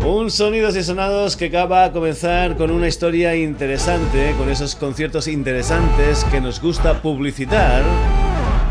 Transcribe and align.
Un 0.04 0.32
sonidos 0.32 0.74
y 0.74 0.82
sonados 0.82 1.36
que 1.36 1.46
acaba 1.46 1.84
a 1.84 1.92
comenzar 1.92 2.56
con 2.56 2.72
una 2.72 2.88
historia 2.88 3.36
interesante, 3.36 4.34
con 4.36 4.50
esos 4.50 4.74
conciertos 4.74 5.28
interesantes 5.28 6.24
que 6.24 6.40
nos 6.40 6.60
gusta 6.60 7.00
publicitar, 7.02 7.84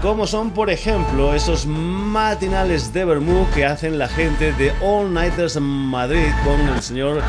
como 0.01 0.27
son 0.27 0.51
por 0.51 0.69
ejemplo 0.69 1.33
esos 1.33 1.65
matinales 1.65 2.91
de 2.91 3.05
Bermú 3.05 3.47
que 3.55 3.65
hacen 3.65 3.97
la 3.97 4.09
gente 4.09 4.51
de 4.51 4.73
All 4.81 5.13
Nighters 5.13 5.57
Madrid 5.61 6.27
con 6.43 6.59
el 6.75 6.81
señor 6.81 7.21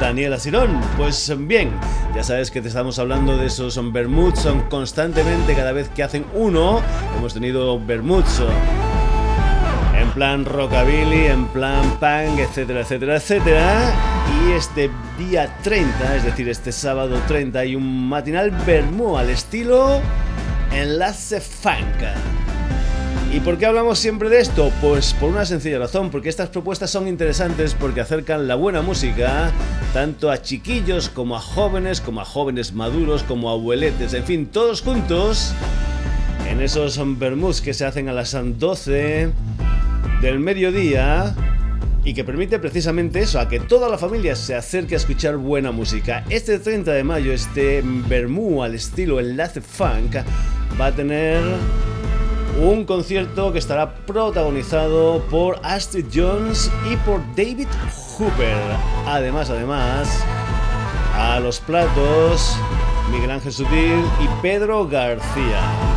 Daniel 0.00 0.32
Asirón. 0.32 0.80
Pues 0.96 1.30
bien, 1.36 1.70
ya 2.14 2.22
sabes 2.22 2.50
que 2.50 2.62
te 2.62 2.68
estamos 2.68 2.98
hablando 2.98 3.36
de 3.36 3.48
esos 3.48 3.78
Bermuds, 3.92 4.40
son 4.40 4.62
constantemente 4.70 5.54
cada 5.54 5.72
vez 5.72 5.90
que 5.90 6.02
hacen 6.02 6.24
uno, 6.32 6.80
hemos 7.18 7.34
tenido 7.34 7.78
Bermuds 7.78 8.40
plan 10.16 10.46
rockabilly, 10.46 11.26
en 11.26 11.46
plan 11.48 11.82
punk, 12.00 12.38
etcétera, 12.38 12.80
etcétera, 12.80 13.16
etcétera. 13.16 13.92
Y 14.46 14.52
este 14.52 14.90
día 15.18 15.54
30, 15.62 16.16
es 16.16 16.24
decir, 16.24 16.48
este 16.48 16.72
sábado 16.72 17.20
30, 17.28 17.58
hay 17.58 17.76
un 17.76 18.08
matinal 18.08 18.50
Bermú 18.50 19.18
al 19.18 19.28
estilo 19.28 20.00
Enlace 20.72 21.38
Funk. 21.38 22.02
¿Y 23.30 23.40
por 23.40 23.58
qué 23.58 23.66
hablamos 23.66 23.98
siempre 23.98 24.30
de 24.30 24.40
esto? 24.40 24.72
Pues 24.80 25.12
por 25.12 25.28
una 25.28 25.44
sencilla 25.44 25.80
razón, 25.80 26.10
porque 26.10 26.30
estas 26.30 26.48
propuestas 26.48 26.90
son 26.90 27.08
interesantes 27.08 27.74
porque 27.74 28.00
acercan 28.00 28.48
la 28.48 28.54
buena 28.54 28.80
música 28.80 29.50
tanto 29.92 30.30
a 30.30 30.40
chiquillos 30.40 31.10
como 31.10 31.36
a 31.36 31.40
jóvenes, 31.40 32.00
como 32.00 32.22
a 32.22 32.24
jóvenes 32.24 32.72
maduros, 32.72 33.22
como 33.22 33.50
a 33.50 33.52
abueletes, 33.52 34.14
en 34.14 34.24
fin, 34.24 34.46
todos 34.46 34.80
juntos 34.80 35.52
en 36.48 36.62
esos 36.62 36.98
bermuds 37.18 37.60
que 37.60 37.74
se 37.74 37.84
hacen 37.84 38.08
a 38.08 38.14
las 38.14 38.34
12 38.34 39.30
del 40.20 40.38
mediodía 40.40 41.34
y 42.04 42.14
que 42.14 42.22
permite 42.22 42.58
precisamente 42.60 43.20
eso, 43.20 43.40
a 43.40 43.48
que 43.48 43.58
toda 43.58 43.88
la 43.88 43.98
familia 43.98 44.36
se 44.36 44.54
acerque 44.54 44.94
a 44.94 44.98
escuchar 44.98 45.36
buena 45.36 45.72
música. 45.72 46.24
Este 46.30 46.58
30 46.60 46.92
de 46.92 47.02
mayo, 47.02 47.32
este 47.32 47.82
Bermú 47.84 48.62
al 48.62 48.74
estilo 48.76 49.18
Enlace 49.18 49.60
Funk 49.60 50.16
va 50.80 50.86
a 50.86 50.92
tener 50.92 51.42
un 52.62 52.84
concierto 52.84 53.52
que 53.52 53.58
estará 53.58 53.92
protagonizado 53.92 55.20
por 55.30 55.58
Astrid 55.62 56.06
Jones 56.14 56.70
y 56.90 56.96
por 56.98 57.20
David 57.34 57.68
Hooper. 58.16 58.56
Además, 59.06 59.50
además, 59.50 60.24
a 61.14 61.40
los 61.40 61.60
platos 61.60 62.56
Miguel 63.10 63.30
Ángel 63.30 63.52
Sutil 63.52 64.04
y 64.20 64.42
Pedro 64.42 64.86
García. 64.86 65.95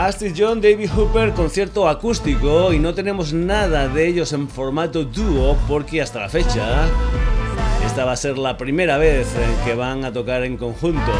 Astrid 0.00 0.32
John, 0.34 0.62
David 0.62 0.88
Hooper, 0.96 1.32
concierto 1.34 1.86
acústico 1.86 2.72
y 2.72 2.78
no 2.78 2.94
tenemos 2.94 3.34
nada 3.34 3.86
de 3.86 4.08
ellos 4.08 4.32
en 4.32 4.48
formato 4.48 5.04
dúo 5.04 5.58
porque 5.68 6.00
hasta 6.00 6.20
la 6.20 6.30
fecha 6.30 6.88
esta 7.84 8.06
va 8.06 8.12
a 8.12 8.16
ser 8.16 8.38
la 8.38 8.56
primera 8.56 8.96
vez 8.96 9.28
que 9.62 9.74
van 9.74 10.06
a 10.06 10.10
tocar 10.10 10.42
en 10.44 10.56
conjunto. 10.56 11.12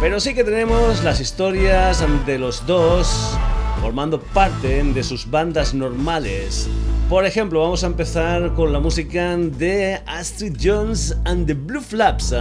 Pero 0.00 0.20
sí 0.20 0.34
que 0.34 0.44
tenemos 0.44 1.02
las 1.02 1.18
historias 1.18 2.04
de 2.24 2.38
los 2.38 2.64
dos 2.64 3.36
formando 3.84 4.18
parte 4.18 4.82
de 4.82 5.02
sus 5.02 5.30
bandas 5.30 5.74
normales. 5.74 6.70
Por 7.10 7.26
ejemplo, 7.26 7.60
vamos 7.60 7.84
a 7.84 7.88
empezar 7.88 8.54
con 8.54 8.72
la 8.72 8.80
música 8.80 9.36
de 9.36 10.00
Astrid 10.06 10.56
Jones 10.58 11.14
and 11.26 11.46
the 11.46 11.52
Blue 11.52 11.82
Flaps 11.82 12.34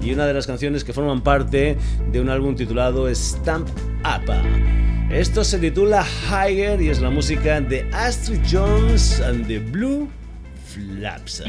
y 0.00 0.14
una 0.14 0.24
de 0.24 0.32
las 0.32 0.46
canciones 0.46 0.84
que 0.84 0.94
forman 0.94 1.20
parte 1.20 1.76
de 2.10 2.18
un 2.18 2.30
álbum 2.30 2.56
titulado 2.56 3.14
Stamp 3.14 3.68
Up. 4.04 4.32
Esto 5.10 5.44
se 5.44 5.58
titula 5.58 6.02
Higher 6.30 6.80
y 6.80 6.88
es 6.88 7.02
la 7.02 7.10
música 7.10 7.60
de 7.60 7.86
Astrid 7.92 8.40
Jones 8.50 9.20
and 9.20 9.46
the 9.46 9.58
Blue 9.58 10.08
Flaps. 10.64 11.42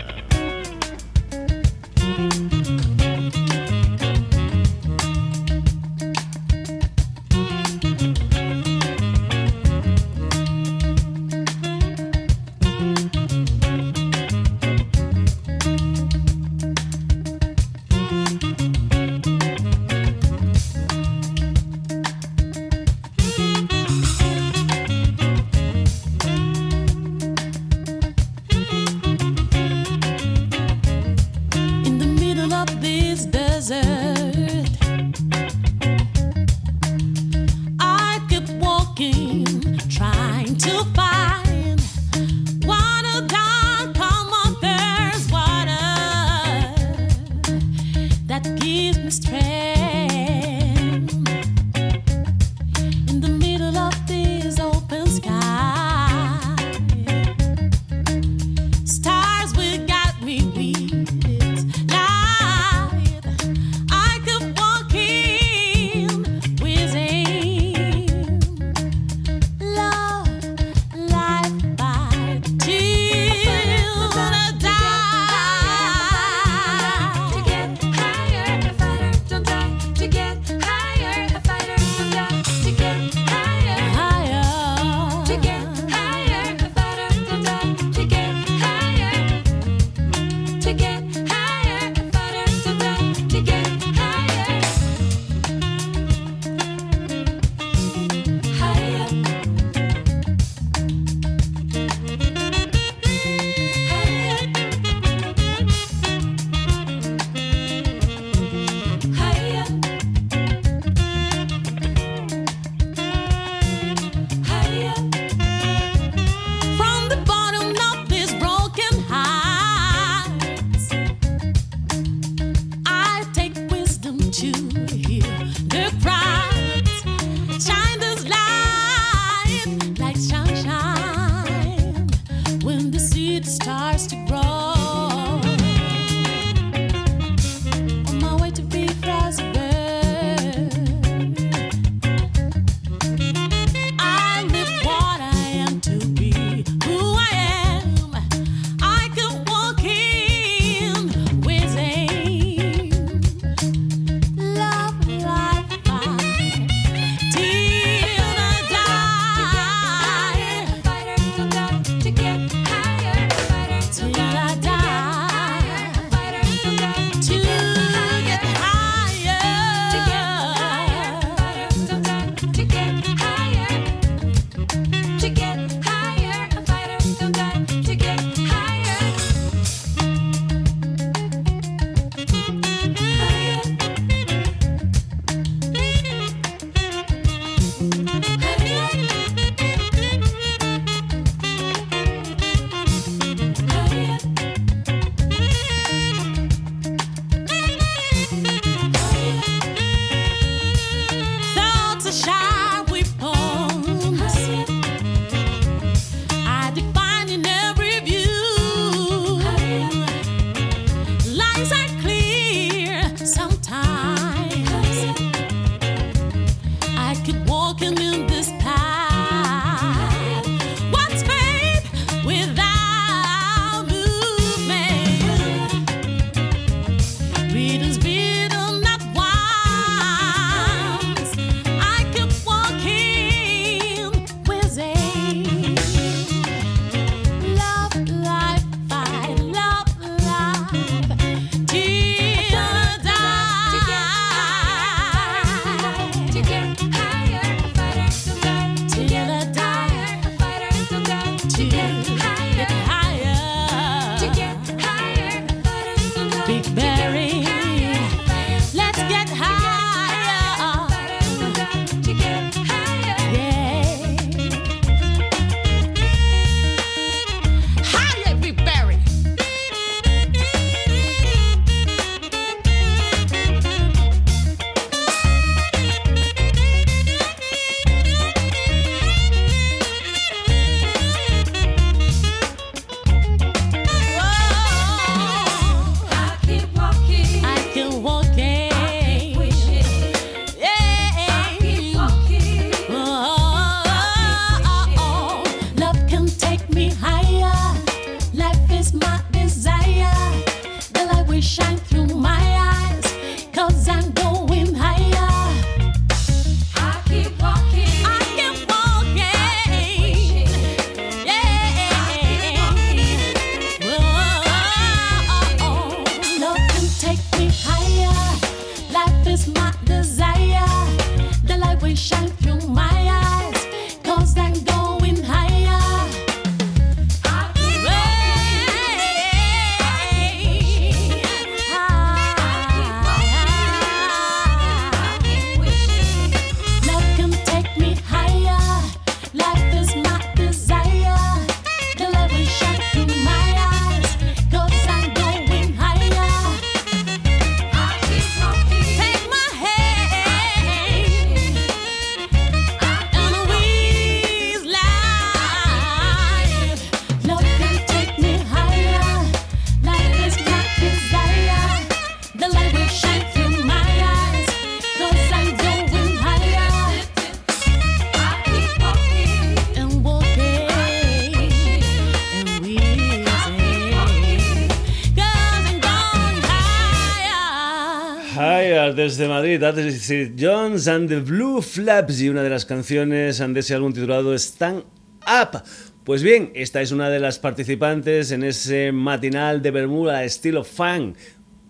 Desde 379.07 379.29
Madrid, 379.29 379.63
Sid 380.01 380.33
Jones 380.37 380.85
and 380.89 381.07
the 381.07 381.21
Blue 381.21 381.61
Flaps 381.61 382.19
y 382.19 382.27
una 382.27 382.43
de 382.43 382.49
las 382.49 382.65
canciones 382.65 383.37
de 383.37 383.59
ese 383.61 383.73
álbum 383.73 383.93
titulado 383.93 384.33
Stand 384.33 384.83
Up. 385.25 385.63
Pues 386.03 386.23
bien, 386.23 386.51
esta 386.55 386.81
es 386.81 386.91
una 386.91 387.09
de 387.09 387.21
las 387.21 387.39
participantes 387.39 388.31
en 388.31 388.43
ese 388.43 388.91
matinal 388.91 389.61
de 389.61 389.71
Bermuda 389.71 390.25
estilo 390.25 390.65
funk 390.65 391.15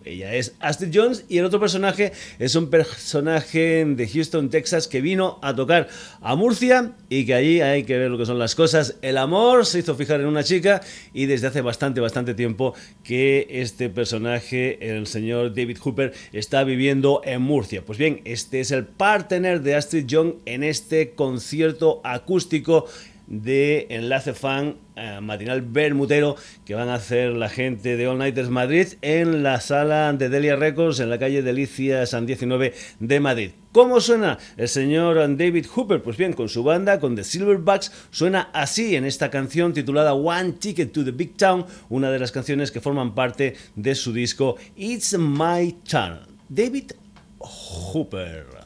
ella 0.10 0.34
es 0.34 0.56
Astrid 0.60 0.92
Jones 0.94 1.26
y 1.30 1.38
el 1.38 1.46
otro 1.46 1.60
personaje 1.60 2.12
es 2.40 2.56
un 2.56 2.70
personaje 2.70 3.86
de 3.86 4.08
Houston, 4.08 4.50
Texas, 4.50 4.88
que 4.88 5.02
vino 5.02 5.40
a 5.42 5.56
tocar 5.56 5.88
a 6.22 6.36
Murcia 6.36 6.94
y 7.10 7.26
que 7.26 7.34
allí 7.34 7.62
hay 7.62 7.84
que 7.84 7.98
ver 7.98 8.12
lo 8.12 8.18
que 8.18 8.26
son 8.26 8.40
las 8.40 8.56
cosas. 8.56 8.96
El 9.02 9.18
amor 9.18 9.66
se 9.66 9.80
hizo 9.80 9.96
fijar 9.96 10.22
en 10.22 10.28
una 10.28 10.44
chica 10.44 10.82
y 11.14 11.26
desde 11.26 11.48
hace 11.48 11.62
bastante, 11.62 12.02
bastante 12.02 12.34
tiempo 12.34 12.74
que 13.04 13.48
este 13.50 13.90
personaje, 13.90 14.96
el 14.96 15.08
señor 15.08 15.54
David 15.54 15.78
Hooper, 15.84 16.14
está 16.34 16.64
viviendo 16.64 17.22
en 17.24 17.42
Murcia. 17.42 17.84
Pues 17.86 17.98
bien, 17.98 18.22
este 18.26 18.60
es 18.60 18.72
el 18.72 18.86
partner 18.86 19.62
de 19.62 19.76
Astrid 19.76 20.06
Jones 20.10 20.36
en 20.46 20.64
este 20.64 21.12
concierto 21.12 22.02
acústico 22.04 22.86
de 23.28 23.88
Enlace 23.90 24.34
Fan 24.34 24.78
eh, 24.96 25.20
matinal 25.22 25.62
bermutero 25.62 26.36
que 26.66 26.74
van 26.74 26.90
a 26.90 26.96
hacer 26.96 27.34
la 27.34 27.50
gente 27.50 27.98
de 27.98 28.08
All 28.08 28.18
Nighters 28.18 28.50
Madrid 28.50 28.88
en 29.02 29.44
la 29.44 29.62
sala 29.62 30.12
de 30.14 30.30
Delia 30.30 30.56
Records 30.56 31.00
en 31.00 31.10
la 31.10 31.20
calle 31.20 31.44
Delicia 31.44 32.06
San 32.06 32.26
19 32.26 32.74
de 33.00 33.20
Madrid. 33.20 33.52
¿Cómo 33.72 34.02
suena 34.02 34.40
el 34.56 34.68
señor 34.68 35.18
David 35.38 35.68
Hooper? 35.68 36.02
Pues 36.02 36.18
bien, 36.18 36.34
con 36.34 36.50
su 36.50 36.64
banda, 36.64 37.00
con 37.00 37.16
The 37.16 37.24
Silverbacks, 37.24 37.92
suena 38.10 38.50
así 38.54 38.96
en 38.96 39.06
esta 39.06 39.30
canción 39.30 39.74
titulada 39.74 40.16
One 40.16 40.54
Ticket 40.54 40.92
to 40.92 41.06
the 41.06 41.12
Big 41.12 41.38
Town, 41.38 41.66
una 41.90 42.10
de 42.10 42.18
las 42.18 42.32
canciones 42.32 42.72
que 42.72 42.82
forman 42.82 43.14
parte 43.14 43.56
de 43.76 43.94
su 43.94 44.14
disco 44.14 44.56
It's 44.76 45.16
My 45.18 45.76
Turn. 45.84 46.22
David 46.50 46.94
Hooper. 47.38 48.57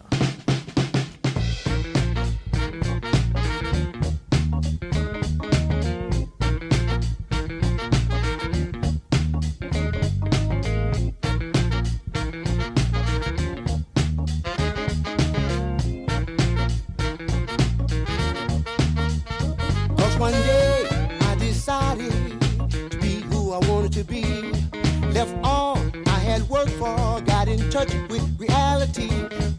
Touch 27.72 27.94
with 28.10 28.40
reality. 28.40 29.10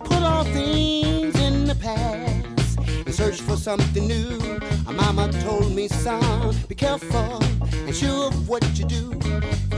Put 0.05 0.23
all 0.23 0.45
things 0.45 1.35
in 1.41 1.65
the 1.65 1.75
past 1.75 2.79
and 2.79 3.15
search 3.15 3.41
for 3.41 3.57
something 3.57 4.07
new. 4.07 4.39
My 4.85 4.93
mama 4.93 5.33
told 5.41 5.73
me, 5.75 5.89
son, 5.89 6.55
be 6.69 6.75
careful 6.75 7.43
and 7.87 7.95
sure 7.95 8.27
of 8.29 8.49
what 8.49 8.63
you 8.79 8.85
do. 8.85 9.13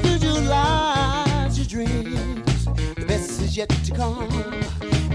Visualize 0.02 1.56
your 1.56 1.66
dreams. 1.66 2.64
The 2.97 3.04
best 3.06 3.40
is 3.40 3.56
yet 3.56 3.68
to 3.68 3.92
come. 3.92 4.28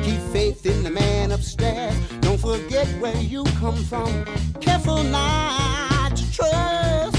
Keep 0.06 0.22
faith 0.32 0.66
in 0.66 0.84
the 0.84 0.92
man 0.92 1.32
upstairs. 1.32 1.96
Don't 2.22 2.40
forget 2.40 2.88
where 3.02 3.18
you 3.18 3.44
come 3.60 3.80
from. 3.92 4.26
Careful 4.62 5.04
not 5.04 6.16
to 6.16 6.32
trust 6.32 7.19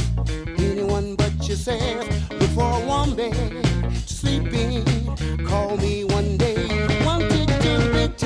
anyone 0.59 1.17
but 1.17 1.33
yourself. 1.49 2.31
Look 2.31 2.51
for 2.51 2.83
a 2.83 2.87
woman 2.87 3.33
to 3.33 4.13
sleep 4.13 4.53
in. 4.53 4.85
Call 5.47 5.77
me 5.77 6.05
one 6.05 6.37
day. 6.37 6.69
One 7.05 7.29
ticket 7.29 7.61
to 7.63 7.79
the 7.79 7.91
big 7.93 8.17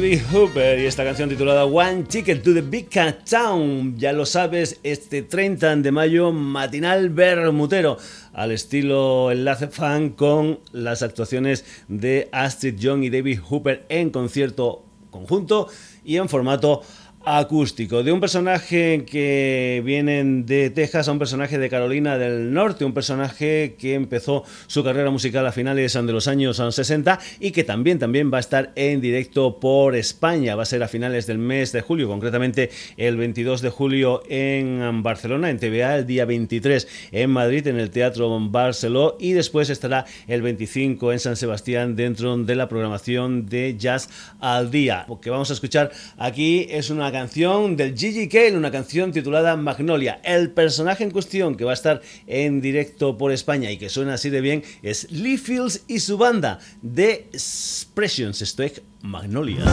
David 0.00 0.22
Hooper 0.32 0.78
y 0.78 0.86
esta 0.86 1.04
canción 1.04 1.28
titulada 1.28 1.66
One 1.66 2.04
Ticket 2.04 2.42
to 2.42 2.54
the 2.54 2.62
Big 2.62 2.88
Cat 2.88 3.28
Town. 3.28 3.98
Ya 3.98 4.14
lo 4.14 4.24
sabes, 4.24 4.80
este 4.82 5.20
30 5.20 5.76
de 5.76 5.92
mayo, 5.92 6.32
matinal 6.32 7.10
bermutero 7.10 7.98
al 8.32 8.50
estilo 8.50 9.30
enlace 9.30 9.68
fan 9.68 10.08
con 10.08 10.60
las 10.72 11.02
actuaciones 11.02 11.66
de 11.88 12.30
Astrid 12.32 12.78
Young 12.78 13.04
y 13.04 13.10
David 13.10 13.40
Hooper 13.40 13.84
en 13.90 14.08
concierto 14.08 14.86
conjunto 15.10 15.68
y 16.02 16.16
en 16.16 16.30
formato 16.30 16.80
acústico, 17.38 18.02
de 18.02 18.10
un 18.10 18.18
personaje 18.18 19.04
que 19.04 19.82
viene 19.84 20.24
de 20.44 20.70
Texas 20.70 21.06
a 21.06 21.12
un 21.12 21.18
personaje 21.20 21.58
de 21.58 21.68
Carolina 21.68 22.18
del 22.18 22.52
Norte, 22.52 22.84
un 22.84 22.92
personaje 22.92 23.76
que 23.78 23.94
empezó 23.94 24.42
su 24.66 24.82
carrera 24.82 25.10
musical 25.10 25.46
a 25.46 25.52
finales 25.52 25.92
de 25.92 26.12
los 26.12 26.26
años 26.26 26.56
60 26.56 27.20
y 27.38 27.52
que 27.52 27.62
también, 27.62 28.00
también 28.00 28.32
va 28.32 28.38
a 28.38 28.40
estar 28.40 28.72
en 28.74 29.00
directo 29.00 29.60
por 29.60 29.94
España, 29.94 30.56
va 30.56 30.64
a 30.64 30.66
ser 30.66 30.82
a 30.82 30.88
finales 30.88 31.26
del 31.28 31.38
mes 31.38 31.70
de 31.70 31.82
julio, 31.82 32.08
concretamente 32.08 32.70
el 32.96 33.16
22 33.16 33.62
de 33.62 33.70
julio 33.70 34.22
en 34.28 35.02
Barcelona, 35.02 35.50
en 35.50 35.58
TVA, 35.58 35.98
el 35.98 36.06
día 36.06 36.24
23 36.24 36.88
en 37.12 37.30
Madrid, 37.30 37.66
en 37.68 37.78
el 37.78 37.90
Teatro 37.90 38.40
Barceló 38.40 39.16
y 39.20 39.32
después 39.32 39.70
estará 39.70 40.04
el 40.26 40.42
25 40.42 41.12
en 41.12 41.20
San 41.20 41.36
Sebastián 41.36 41.94
dentro 41.94 42.36
de 42.36 42.56
la 42.56 42.68
programación 42.68 43.46
de 43.46 43.76
Jazz 43.78 44.08
al 44.40 44.70
Día. 44.70 45.04
Lo 45.08 45.20
que 45.20 45.30
vamos 45.30 45.50
a 45.50 45.52
escuchar 45.52 45.92
aquí 46.18 46.66
es 46.70 46.90
una 46.90 47.19
del 47.20 47.96
Gigi 47.96 48.28
Kale, 48.28 48.56
una 48.56 48.70
canción 48.70 49.12
titulada 49.12 49.54
Magnolia. 49.54 50.20
El 50.24 50.52
personaje 50.52 51.04
en 51.04 51.10
cuestión 51.10 51.54
que 51.54 51.64
va 51.64 51.72
a 51.72 51.74
estar 51.74 52.00
en 52.26 52.62
directo 52.62 53.18
por 53.18 53.30
España 53.30 53.70
y 53.70 53.76
que 53.76 53.90
suena 53.90 54.14
así 54.14 54.30
de 54.30 54.40
bien 54.40 54.62
es 54.82 55.10
Lee 55.10 55.36
Fields 55.36 55.82
y 55.86 56.00
su 56.00 56.16
banda 56.16 56.60
The 56.82 57.28
Expressions. 57.32 58.40
Esto 58.40 58.62
es 58.62 58.80
Magnolia. 59.02 59.64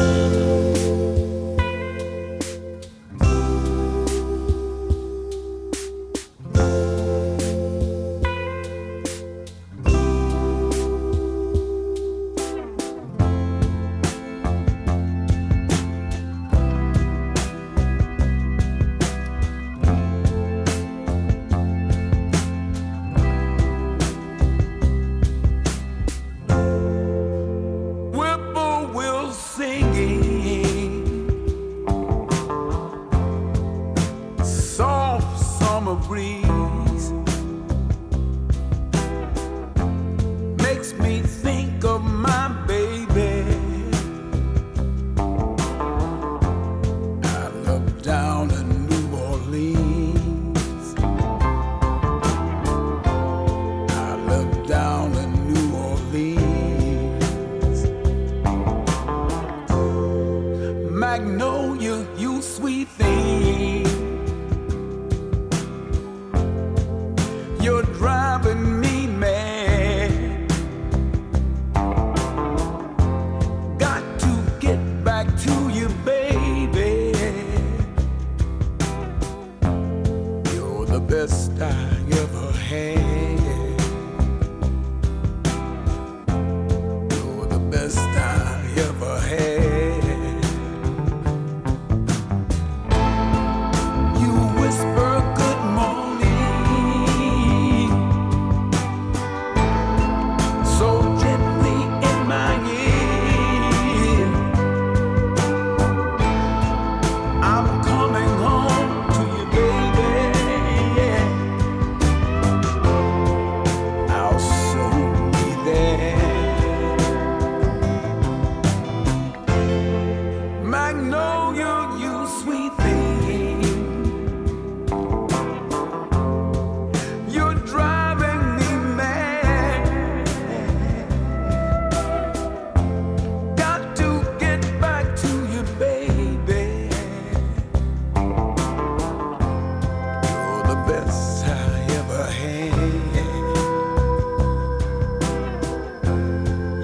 best 140.87 141.45
I 141.45 141.85
ever 141.99 142.23
had. 142.39 142.77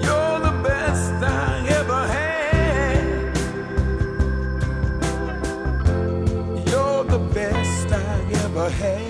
You're 0.04 0.38
the 0.48 0.54
best 0.62 1.14
I 1.22 1.66
ever 1.78 2.02
had. 2.14 3.06
You're 6.68 7.04
the 7.04 7.18
best 7.32 7.92
I 7.92 8.22
ever 8.44 8.68
had. 8.70 9.03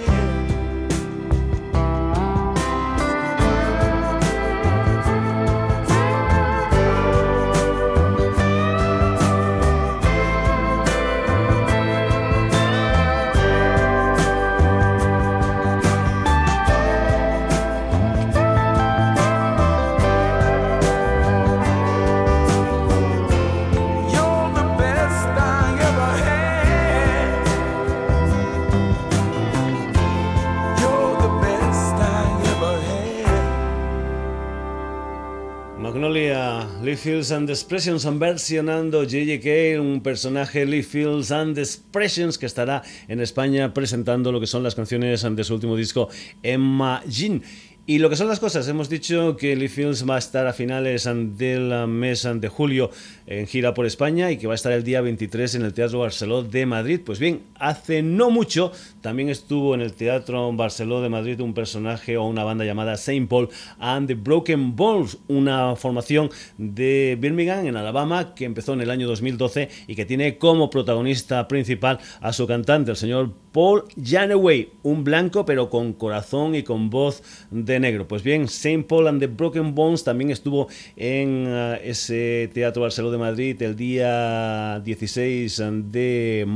Lee 36.85 36.97
Fields 36.97 37.33
and 37.33 37.49
Expressions 37.49 38.07
versionando 38.19 39.05
J.J.K., 39.05 39.81
un 39.81 40.03
personaje 40.03 40.67
Lee 40.67 40.83
Fields 40.83 41.31
and 41.31 41.57
Expressions 41.57 42.37
que 42.37 42.45
estará 42.45 42.83
en 43.09 43.21
España 43.21 43.73
presentando 43.73 44.31
lo 44.31 44.39
que 44.39 44.47
son 44.47 44.63
las 44.63 44.75
canciones 44.75 45.23
de 45.23 45.45
su 45.45 45.55
último 45.55 45.77
disco 45.77 46.11
Emma 46.43 47.03
Jean. 47.09 47.43
Y 47.87 47.99
lo 47.99 48.09
que 48.11 48.17
son 48.17 48.29
las 48.29 48.41
cosas, 48.41 48.69
hemos 48.69 48.89
dicho 48.89 49.37
que 49.37 49.57
Lee 49.57 49.69
Fields 49.69 50.09
va 50.09 50.17
a 50.17 50.19
estar 50.19 50.47
a 50.47 50.53
finales 50.53 51.05
del 51.05 51.87
mes 51.87 52.27
de 52.35 52.49
julio 52.49 52.91
en 53.27 53.47
gira 53.47 53.73
por 53.73 53.87
España 53.87 54.31
y 54.31 54.37
que 54.37 54.47
va 54.47 54.53
a 54.53 54.57
estar 54.57 54.73
el 54.73 54.85
día 54.85 55.01
23 55.01 55.55
en 55.57 55.63
el 55.63 55.73
Teatro 55.75 56.01
Barceló 56.01 56.43
de 56.43 56.67
Madrid. 56.67 57.01
Pues 57.05 57.19
bien, 57.19 57.43
hace 57.57 58.03
no 58.03 58.31
mucho 58.31 58.73
también 59.05 59.29
estuvo 59.29 59.75
en 59.75 59.83
el 59.83 59.93
Teatro 59.93 60.51
Barceló 60.55 61.03
de 61.03 61.11
Madrid 61.11 61.39
un 61.43 61.53
personaje 61.53 62.17
o 62.17 62.25
una 62.25 62.43
banda 62.43 62.65
llamada 62.65 62.97
Saint 62.97 63.29
Paul 63.29 63.51
and 63.79 64.07
the 64.07 64.15
Broken 64.15 64.75
Balls, 64.75 65.19
una 65.29 65.77
formación 65.77 66.31
de 66.57 67.19
Birmingham 67.21 67.67
en 67.67 67.77
Alabama 67.77 68.35
que 68.35 68.47
empezó 68.47 68.73
en 68.73 68.81
el 68.81 68.89
año 68.89 69.07
2012 69.07 69.69
y 69.89 69.95
que 69.95 70.07
tiene 70.07 70.39
como 70.39 70.71
protagonista 70.71 71.47
principal 71.49 71.99
a 72.23 72.33
su 72.33 72.47
cantante, 72.47 72.93
el 72.93 72.97
señor 72.97 73.31
Paul 73.53 73.85
Janeway, 74.03 74.71
un 74.83 75.05
blanco 75.05 75.45
pero 75.45 75.69
con 75.69 75.93
corazón 75.93 76.55
y 76.55 76.63
con 76.63 76.89
voz 76.89 77.23
de 77.51 77.75
Montenegro. 77.75 78.07
Pues 78.07 78.23
bien, 78.23 78.47
Saint 78.47 78.87
Paul 78.87 79.09
and 79.09 79.21
the 79.21 79.27
Broken 79.27 79.75
Bones 79.75 80.05
también 80.05 80.31
estuvo 80.31 80.69
en 80.97 81.49
uh, 81.49 81.75
ese 81.83 82.49
Teatro 82.55 82.83
Barceló 82.83 83.11
de 83.11 83.19
Madrid 83.19 83.61
el 83.63 83.75
día 83.75 84.81
16 84.85 85.63
de 85.91 86.47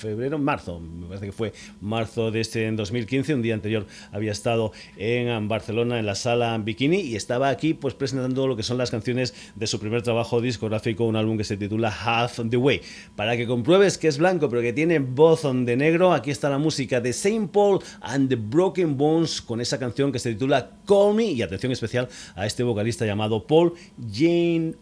febrero, 0.00 0.38
marzo, 0.38 0.80
me 0.80 1.06
parece 1.06 1.26
que 1.26 1.32
fue 1.32 1.52
marzo 1.80 2.30
de 2.30 2.40
este 2.40 2.66
en 2.66 2.76
2015, 2.76 3.34
un 3.34 3.42
día 3.42 3.54
anterior 3.54 3.86
había 4.10 4.32
estado 4.32 4.72
en 4.96 5.46
Barcelona 5.46 5.98
en 5.98 6.06
la 6.06 6.14
sala 6.14 6.56
Bikini 6.58 7.00
y 7.00 7.16
estaba 7.16 7.48
aquí 7.48 7.74
pues 7.74 7.94
presentando 7.94 8.46
lo 8.46 8.56
que 8.56 8.62
son 8.62 8.78
las 8.78 8.90
canciones 8.90 9.34
de 9.54 9.66
su 9.66 9.78
primer 9.78 10.02
trabajo 10.02 10.40
discográfico, 10.40 11.04
un 11.04 11.16
álbum 11.16 11.36
que 11.36 11.44
se 11.44 11.56
titula 11.56 11.90
Half 11.90 12.40
the 12.48 12.56
Way. 12.56 12.80
Para 13.14 13.36
que 13.36 13.46
compruebes 13.46 13.98
que 13.98 14.08
es 14.08 14.18
blanco 14.18 14.48
pero 14.48 14.62
que 14.62 14.72
tiene 14.72 14.98
voz 14.98 15.42
de 15.42 15.76
negro, 15.76 16.12
aquí 16.12 16.30
está 16.30 16.50
la 16.50 16.58
música 16.58 17.00
de 17.00 17.12
Saint 17.12 17.50
Paul 17.50 17.80
and 18.00 18.28
the 18.28 18.36
Broken 18.36 18.96
Bones 18.96 19.40
con 19.40 19.60
esa 19.60 19.78
canción 19.78 20.12
que 20.12 20.18
se 20.18 20.32
titula 20.32 20.70
Call 20.86 21.14
Me 21.14 21.24
y 21.24 21.42
atención 21.42 21.72
especial 21.72 22.08
a 22.34 22.46
este 22.46 22.62
vocalista 22.62 23.06
llamado 23.06 23.46
Paul 23.46 23.74
Jane 24.12 24.74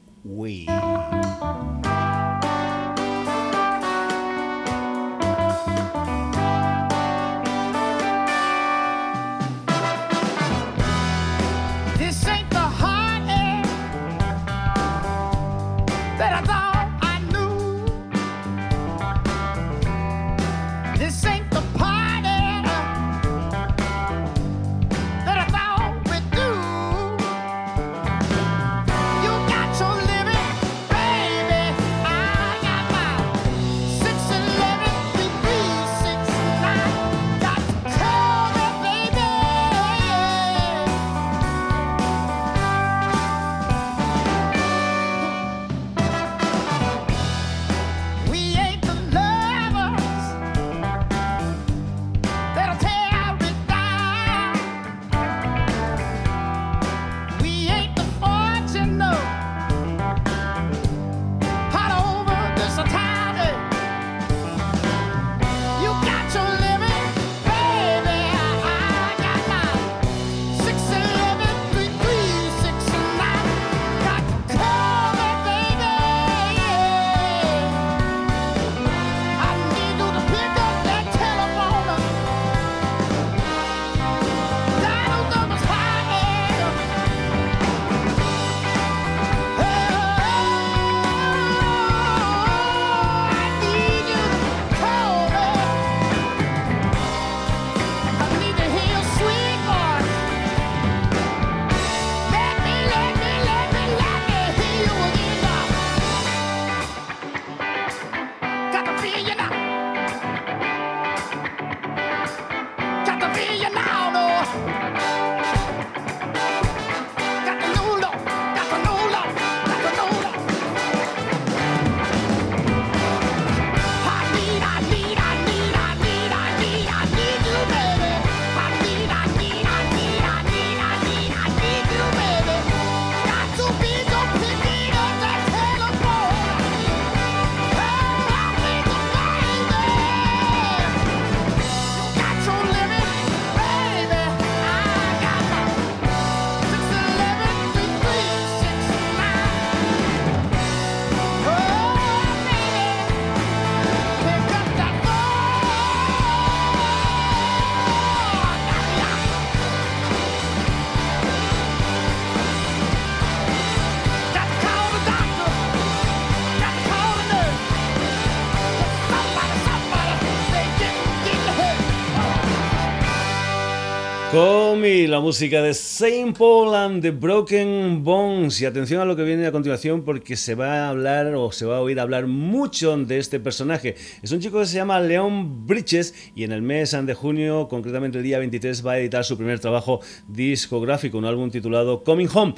música 175.29 175.61
de 175.61 175.75
Saint 175.75 176.39
Paul 176.39 176.75
and 176.75 177.03
the 177.03 177.11
Broken 177.11 178.03
Bones. 178.03 178.63
Y 178.63 178.65
atención 178.65 179.03
a 179.03 179.05
lo 179.05 179.15
que 179.15 179.25
viene 179.25 179.47
a 179.47 179.53
continuación 179.53 180.03
porque 180.03 180.37
se 180.37 180.55
va 180.55 180.87
a 180.87 180.89
hablar 180.89 181.35
o 181.35 181.53
se 181.53 181.67
va 181.67 181.77
a 181.77 181.81
oír 181.83 182.01
hablar 182.01 182.27
mucho 182.27 182.97
de 182.97 183.19
este 183.19 183.39
personaje. 183.39 183.95
Es 184.23 184.33
un 184.33 184.41
chico 184.41 184.59
que 184.59 184.65
se 184.65 184.77
llama 184.77 184.99
Leon 185.01 185.67
Bridges 185.67 186.15
y 186.35 186.45
en 186.45 186.53
el 186.53 186.63
mes 186.63 186.97
de 187.05 187.13
junio, 187.13 187.69
concretamente 187.69 188.17
el 188.17 188.25
día 188.25 188.39
23, 188.39 188.87
va 188.87 188.93
a 188.93 189.01
editar 189.01 189.23
su 189.23 189.37
primer 189.37 189.61
trabajo 189.61 190.01
discográfico, 190.29 191.19
un 191.19 191.27
álbum 191.27 191.51
titulado 191.51 192.03
Coming 192.05 192.29
Home. 192.33 192.55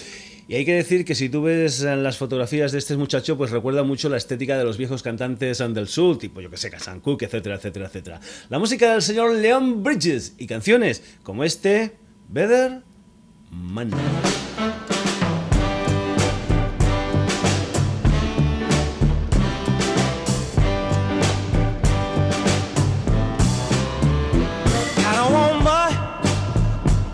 Y 0.46 0.54
hay 0.54 0.64
que 0.64 0.74
decir 0.74 1.04
que 1.04 1.16
si 1.16 1.28
tú 1.28 1.42
ves 1.42 1.80
las 1.80 2.18
fotografías 2.18 2.70
de 2.70 2.78
este 2.78 2.96
muchacho, 2.96 3.36
pues 3.36 3.50
recuerda 3.50 3.82
mucho 3.82 4.08
la 4.08 4.16
estética 4.16 4.56
de 4.56 4.62
los 4.62 4.78
viejos 4.78 5.02
cantantes 5.02 5.58
del 5.58 5.88
sur, 5.88 6.18
tipo 6.18 6.40
yo 6.40 6.50
que 6.50 6.56
sé, 6.56 6.70
Casan 6.70 7.00
Cook, 7.00 7.22
etcétera, 7.22 7.56
etcétera, 7.56 7.86
etcétera. 7.86 8.20
La 8.48 8.60
música 8.60 8.92
del 8.92 9.02
señor 9.02 9.34
Leon 9.34 9.82
Bridges 9.82 10.34
y 10.38 10.46
canciones 10.46 11.02
como 11.24 11.42
este, 11.42 11.98
Better 12.32 12.82
Man. 13.50 13.92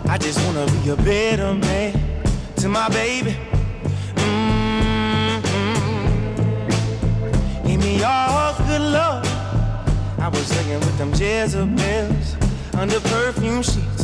I 0.09 0.17
just 0.19 0.39
wanna 0.45 0.65
be 0.71 0.89
a 0.89 0.95
better 0.97 1.53
man 1.53 1.93
to 2.57 2.69
my 2.69 2.87
baby. 2.89 3.35
Mm-hmm. 4.15 5.47
Give 7.67 7.79
me 7.79 8.03
all 8.03 8.53
good 8.67 8.81
love. 8.81 9.25
I 10.19 10.27
was 10.29 10.45
singing 10.45 10.79
with 10.79 10.97
them 10.99 11.11
Jezebels 11.13 12.35
under 12.75 12.99
perfume 12.99 13.63
sheets. 13.63 13.96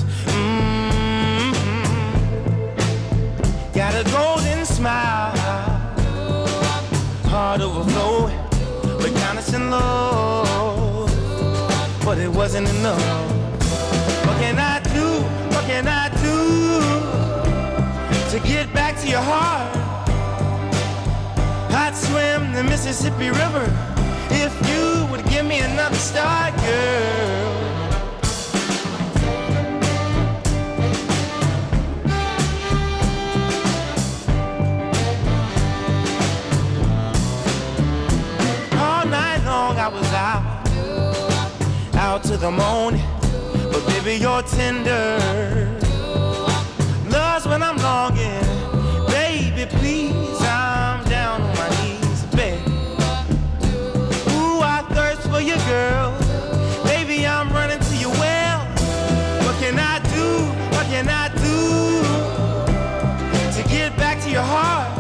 Got 3.74 3.96
a 3.96 4.04
golden 4.12 4.66
smile, 4.66 5.36
heart 7.26 7.60
overflowing, 7.60 8.38
but 9.00 9.12
kindness 9.16 9.52
and 9.52 9.72
love. 9.72 11.10
But 12.06 12.20
it 12.20 12.30
wasn't 12.30 12.70
enough. 12.70 13.02
What 14.28 14.38
can 14.38 14.60
I 14.60 14.80
do? 14.94 15.08
What 15.56 15.66
can 15.66 15.88
I 15.88 16.10
do 16.22 16.38
to 18.30 18.48
get 18.48 18.72
back 18.76 19.02
to 19.02 19.08
your 19.08 19.22
heart? 19.22 19.76
I'd 21.72 21.96
swim 21.96 22.54
the 22.54 22.64
Mississippi 22.64 23.30
River 23.30 23.66
if 24.30 24.54
you 24.70 25.08
would 25.10 25.26
give 25.32 25.48
me 25.48 25.62
another 25.62 25.96
start, 25.96 26.56
girl. 26.58 27.43
Out 42.14 42.24
to 42.24 42.38
the 42.38 42.52
morning. 42.52 43.02
But 43.72 43.84
baby, 43.88 44.22
you're 44.22 44.44
tender. 44.44 45.18
Love's 47.10 47.48
when 47.48 47.64
I'm 47.64 47.78
longing. 47.78 48.46
Baby, 49.08 49.66
please, 49.78 50.40
I'm 50.42 51.04
down 51.06 51.42
on 51.42 51.56
my 51.56 51.70
knees, 51.78 52.22
baby. 52.36 52.72
Ooh, 54.36 54.62
I 54.62 54.86
thirst 54.94 55.24
for 55.32 55.42
you, 55.42 55.58
girl. 55.66 56.12
Baby, 56.84 57.26
I'm 57.26 57.52
running 57.52 57.80
to 57.80 57.96
your 57.96 58.12
well. 58.22 58.60
What 59.46 59.56
can 59.64 59.80
I 59.80 59.98
do? 60.14 60.28
What 60.76 60.86
can 60.94 61.08
I 61.10 61.30
do 61.48 61.60
to 63.56 63.70
get 63.70 63.98
back 63.98 64.22
to 64.24 64.30
your 64.30 64.48
heart? 64.56 64.92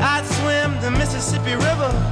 I'd 0.00 0.24
swim 0.36 0.80
the 0.80 0.90
Mississippi 0.90 1.56
River 1.56 2.09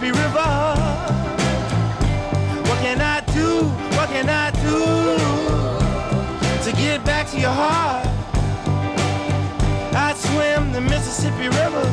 Mississippi 0.00 0.18
River. 0.18 0.50
What 2.68 2.78
can 2.78 3.00
I 3.02 3.20
do? 3.34 3.64
What 3.96 4.08
can 4.08 4.30
I 4.30 4.50
do 4.62 4.80
to 6.64 6.76
get 6.76 7.04
back 7.04 7.28
to 7.30 7.38
your 7.38 7.50
heart? 7.50 8.06
I'd 9.94 10.16
swim 10.16 10.72
the 10.72 10.80
Mississippi 10.80 11.48
River 11.48 11.84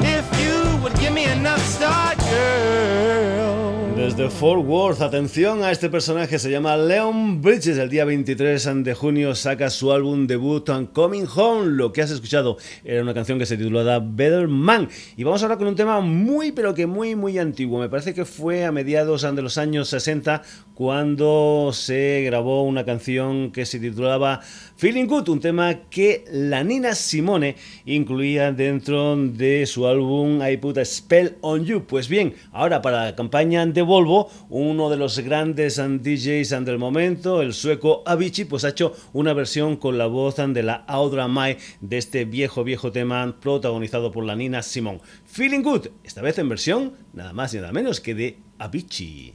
if 0.00 0.26
you 0.40 0.82
would 0.82 0.98
give 0.98 1.12
me 1.12 1.26
enough 1.26 1.60
start, 1.60 2.18
girl. 2.18 2.83
Desde 4.04 4.28
Fort 4.28 4.66
Worth, 4.66 5.00
atención 5.00 5.64
a 5.64 5.70
este 5.70 5.88
personaje, 5.88 6.38
se 6.38 6.50
llama 6.50 6.76
Leon 6.76 7.40
Bridges. 7.40 7.78
El 7.78 7.88
día 7.88 8.04
23 8.04 8.84
de 8.84 8.92
junio 8.92 9.34
saca 9.34 9.70
su 9.70 9.92
álbum 9.92 10.26
debut 10.26 10.68
Coming 10.92 11.26
Home. 11.34 11.70
Lo 11.70 11.90
que 11.90 12.02
has 12.02 12.10
escuchado 12.10 12.58
era 12.84 13.00
una 13.00 13.14
canción 13.14 13.38
que 13.38 13.46
se 13.46 13.56
titulaba 13.56 14.00
Better 14.06 14.46
Man. 14.46 14.90
Y 15.16 15.24
vamos 15.24 15.42
ahora 15.42 15.56
con 15.56 15.68
un 15.68 15.74
tema 15.74 16.02
muy, 16.02 16.52
pero 16.52 16.74
que 16.74 16.86
muy, 16.86 17.16
muy 17.16 17.38
antiguo. 17.38 17.80
Me 17.80 17.88
parece 17.88 18.12
que 18.12 18.26
fue 18.26 18.66
a 18.66 18.72
mediados 18.72 19.22
de 19.22 19.40
los 19.40 19.56
años 19.56 19.88
60 19.88 20.42
cuando 20.74 21.70
se 21.72 22.24
grabó 22.26 22.62
una 22.64 22.84
canción 22.84 23.52
que 23.52 23.64
se 23.64 23.80
titulaba 23.80 24.42
Feeling 24.76 25.06
Good, 25.06 25.28
un 25.28 25.38
tema 25.38 25.88
que 25.88 26.24
la 26.32 26.64
Nina 26.64 26.96
Simone 26.96 27.54
incluía 27.86 28.50
dentro 28.50 29.16
de 29.16 29.66
su 29.66 29.86
álbum 29.86 30.40
I 30.44 30.56
Put 30.56 30.78
a 30.78 30.84
Spell 30.84 31.36
on 31.42 31.64
You. 31.64 31.84
Pues 31.86 32.08
bien, 32.08 32.34
ahora 32.50 32.82
para 32.82 33.04
la 33.04 33.14
campaña 33.14 33.64
de 33.66 33.82
Volvo, 33.82 34.28
uno 34.50 34.90
de 34.90 34.96
los 34.96 35.20
grandes 35.20 35.76
DJs 35.76 36.64
del 36.64 36.78
momento, 36.78 37.40
el 37.40 37.52
sueco 37.54 38.02
Avicii, 38.04 38.46
pues 38.46 38.64
ha 38.64 38.70
hecho 38.70 38.96
una 39.12 39.32
versión 39.32 39.76
con 39.76 39.96
la 39.96 40.06
voz 40.06 40.34
de 40.36 40.62
la 40.64 40.84
Audra 40.88 41.28
Mai 41.28 41.56
de 41.80 41.98
este 41.98 42.24
viejo, 42.24 42.64
viejo 42.64 42.90
tema 42.90 43.36
protagonizado 43.40 44.10
por 44.10 44.24
la 44.24 44.34
Nina 44.34 44.60
Simone. 44.62 45.00
Feeling 45.24 45.62
Good, 45.62 45.86
esta 46.02 46.20
vez 46.20 46.36
en 46.38 46.48
versión 46.48 46.94
nada 47.12 47.32
más 47.32 47.54
y 47.54 47.58
nada 47.58 47.70
menos 47.70 48.00
que 48.00 48.16
de 48.16 48.38
Avicii. 48.58 49.34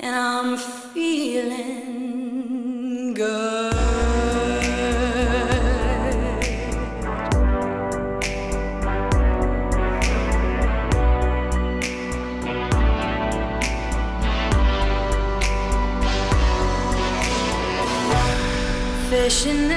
And 0.00 0.14
I'm 0.14 0.56
feeling 0.56 1.99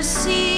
see 0.04 0.53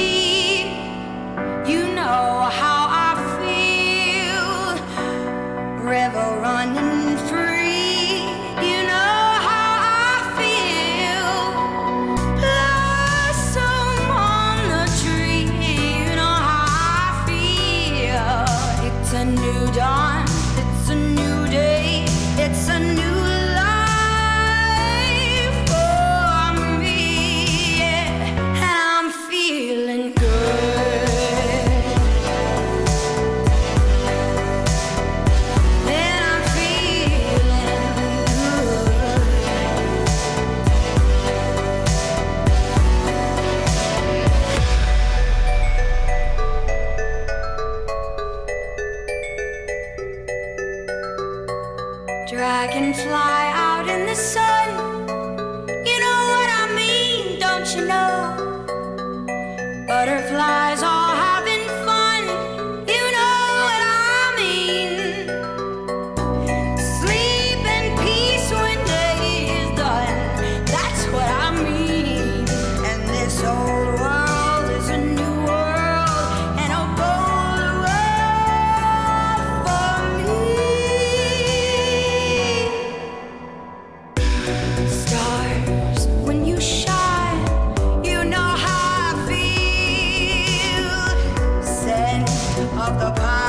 of 92.78 93.00
the 93.00 93.12
past. 93.12 93.45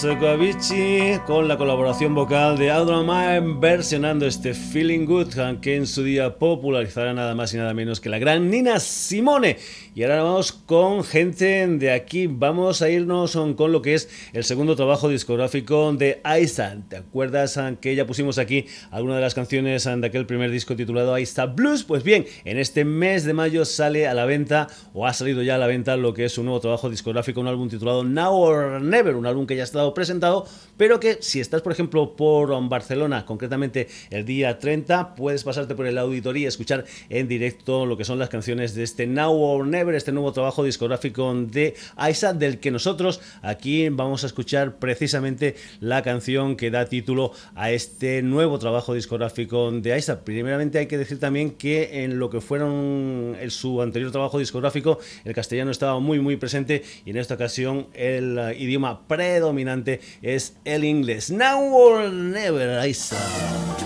Sokovici 0.00 1.18
con 1.26 1.48
la 1.48 1.58
colaboración 1.58 2.14
vocal 2.14 2.56
de 2.56 2.70
Mae 3.04 3.40
versionando 3.40 4.26
este 4.26 4.54
Feeling 4.54 5.06
Good 5.06 5.34
que 5.60 5.74
en 5.74 5.88
su 5.88 6.04
día 6.04 6.38
popularizará 6.38 7.12
nada 7.14 7.34
más 7.34 7.52
y 7.52 7.56
nada 7.56 7.74
menos 7.74 7.98
que 7.98 8.08
la 8.08 8.20
gran 8.20 8.48
Nina 8.48 8.78
Simone. 8.78 9.56
Y 9.96 10.04
ahora 10.04 10.22
vamos 10.22 10.52
con 10.52 11.02
gente 11.02 11.66
de 11.66 11.90
aquí. 11.90 12.28
Vamos 12.28 12.82
a 12.82 12.88
irnos 12.88 13.36
con 13.56 13.72
lo 13.72 13.82
que 13.82 13.94
es 13.94 14.08
el 14.32 14.44
segundo 14.44 14.76
trabajo 14.76 15.08
discográfico 15.08 15.92
de 15.92 16.20
Aisa. 16.22 16.76
¿Te 16.88 16.98
acuerdas 16.98 17.58
que 17.80 17.96
ya 17.96 18.06
pusimos 18.06 18.38
aquí 18.38 18.66
alguna 18.92 19.16
de 19.16 19.22
las 19.22 19.34
canciones 19.34 19.82
de 19.82 20.06
aquel 20.06 20.26
primer 20.26 20.52
disco 20.52 20.76
titulado 20.76 21.12
Aisa 21.12 21.46
Blues? 21.46 21.82
Pues 21.82 22.04
bien, 22.04 22.26
en 22.44 22.58
este 22.58 22.84
mes 22.84 23.24
de 23.24 23.32
mayo 23.32 23.64
sale 23.64 24.06
a 24.06 24.14
la 24.14 24.24
venta 24.26 24.68
o 24.94 25.08
ha 25.08 25.12
salido 25.12 25.42
ya 25.42 25.56
a 25.56 25.58
la 25.58 25.66
venta 25.66 25.96
lo 25.96 26.14
que 26.14 26.26
es 26.26 26.38
un 26.38 26.44
nuevo 26.44 26.60
trabajo 26.60 26.88
discográfico, 26.88 27.40
un 27.40 27.48
álbum 27.48 27.68
titulado 27.68 28.04
Now 28.04 28.36
or 28.36 28.80
Never 28.80 29.16
un 29.16 29.26
álbum 29.26 29.44
que 29.44 29.56
ya 29.56 29.64
ha 29.64 29.64
presentado, 29.94 30.46
pero 30.76 31.00
que 31.00 31.18
si 31.20 31.40
estás, 31.40 31.62
por 31.62 31.72
ejemplo, 31.72 32.16
por 32.16 32.48
Barcelona, 32.68 33.26
concretamente 33.26 33.88
el 34.10 34.24
día 34.24 34.58
30, 34.58 35.14
puedes 35.14 35.44
pasarte 35.44 35.74
por 35.74 35.86
el 35.86 35.98
auditorio 35.98 36.42
y 36.42 36.46
escuchar 36.46 36.84
en 37.08 37.28
directo 37.28 37.86
lo 37.86 37.96
que 37.96 38.04
son 38.04 38.18
las 38.18 38.28
canciones 38.28 38.74
de 38.74 38.82
este 38.84 39.06
Now 39.06 39.32
or 39.32 39.66
Never, 39.66 39.94
este 39.94 40.12
nuevo 40.12 40.32
trabajo 40.32 40.64
discográfico 40.64 41.34
de 41.34 41.74
Aisa, 41.96 42.32
del 42.32 42.58
que 42.60 42.70
nosotros 42.70 43.20
aquí 43.42 43.88
vamos 43.88 44.24
a 44.24 44.26
escuchar 44.26 44.76
precisamente 44.76 45.56
la 45.80 46.02
canción 46.02 46.56
que 46.56 46.70
da 46.70 46.86
título 46.86 47.32
a 47.54 47.70
este 47.70 48.22
nuevo 48.22 48.58
trabajo 48.58 48.94
discográfico 48.94 49.70
de 49.70 49.92
Aisa. 49.92 50.24
Primeramente 50.24 50.78
hay 50.78 50.86
que 50.86 50.98
decir 50.98 51.18
también 51.18 51.52
que 51.52 52.04
en 52.04 52.18
lo 52.18 52.30
que 52.30 52.40
fueron 52.40 53.36
en 53.40 53.50
su 53.50 53.82
anterior 53.82 54.10
trabajo 54.10 54.38
discográfico, 54.38 54.98
el 55.24 55.34
castellano 55.34 55.70
estaba 55.70 55.98
muy 55.98 56.20
muy 56.20 56.36
presente 56.36 56.82
y 57.04 57.10
en 57.10 57.16
esta 57.16 57.34
ocasión 57.34 57.86
el 57.94 58.38
idioma 58.58 59.06
predominante 59.06 59.77
es 60.22 60.54
el 60.64 60.84
inglés. 60.84 61.30
Now 61.30 61.60
or 61.60 62.10
never, 62.12 62.86
Isa. 62.88 63.16
Liza 63.16 63.77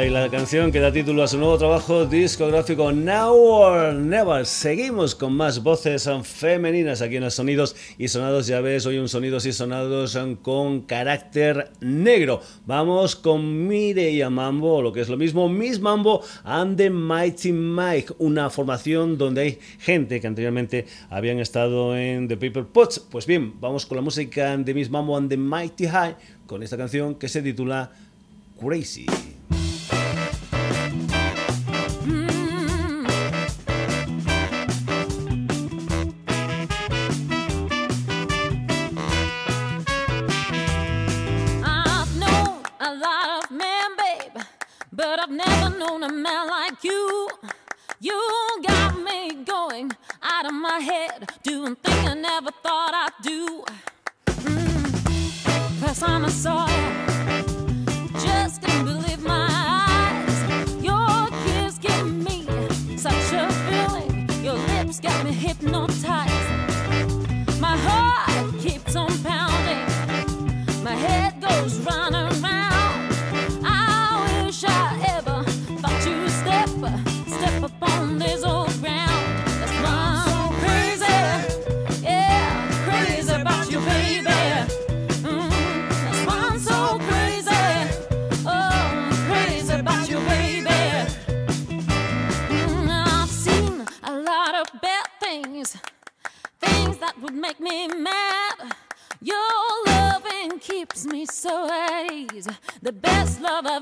y 0.00 0.08
la 0.08 0.30
canción 0.30 0.72
que 0.72 0.80
da 0.80 0.90
título 0.90 1.22
a 1.22 1.28
su 1.28 1.36
nuevo 1.36 1.58
trabajo 1.58 2.06
discográfico 2.06 2.92
Now 2.92 3.34
or 3.36 3.94
Never. 3.94 4.46
Seguimos 4.46 5.14
con 5.14 5.34
más 5.34 5.62
voces 5.62 6.08
femeninas 6.22 7.02
aquí 7.02 7.16
en 7.16 7.24
los 7.24 7.34
sonidos 7.34 7.76
y 7.98 8.08
sonados. 8.08 8.46
Ya 8.46 8.62
ves, 8.62 8.86
hoy 8.86 8.96
un 8.96 9.10
sonidos 9.10 9.44
y 9.44 9.52
sonados 9.52 10.18
con 10.40 10.80
carácter 10.82 11.72
negro. 11.80 12.40
Vamos 12.64 13.16
con 13.16 13.68
Mireia 13.68 14.30
Mambo, 14.30 14.80
lo 14.80 14.94
que 14.94 15.02
es 15.02 15.10
lo 15.10 15.18
mismo, 15.18 15.50
Miss 15.50 15.78
Mambo 15.78 16.22
and 16.44 16.78
the 16.78 16.88
Mighty 16.88 17.52
Mike, 17.52 18.14
una 18.18 18.48
formación 18.48 19.18
donde 19.18 19.42
hay 19.42 19.58
gente 19.78 20.20
que 20.20 20.26
anteriormente 20.26 20.86
habían 21.10 21.38
estado 21.38 21.94
en 21.96 22.28
The 22.28 22.38
Paper 22.38 22.64
Pots. 22.64 22.98
Pues 22.98 23.26
bien, 23.26 23.60
vamos 23.60 23.84
con 23.84 23.96
la 23.96 24.02
música 24.02 24.56
de 24.56 24.72
Miss 24.72 24.88
Mambo 24.88 25.18
and 25.18 25.28
the 25.28 25.36
Mighty 25.36 25.86
High 25.86 26.16
con 26.46 26.62
esta 26.62 26.78
canción 26.78 27.16
que 27.16 27.28
se 27.28 27.42
titula 27.42 27.92
Crazy. 28.58 29.06
My 50.74 50.80
head, 50.80 51.30
doing 51.42 51.76
things 51.76 52.08
I 52.08 52.14
never 52.14 52.50
thought 52.62 52.94
I'd 53.04 53.22
do. 53.22 53.64
Mm. 54.26 55.98
Time 56.00 56.24
I 56.24 56.28
saw 56.30 56.71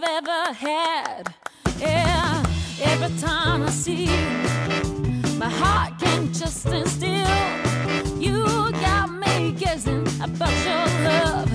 I've 0.03 0.25
ever 0.25 0.53
had. 0.55 1.35
Yeah, 1.79 2.43
every 2.81 3.15
time 3.19 3.65
I 3.65 3.71
see 3.71 4.05
you, 4.05 5.39
my 5.39 5.51
heart 5.51 5.99
can't 6.01 6.33
just 6.35 6.63
stand 6.63 6.89
still. 6.89 8.19
You 8.19 8.45
got 8.81 9.11
me 9.13 9.53
guessing 9.53 10.07
about 10.23 10.57
your 10.65 10.87
love, 11.05 11.50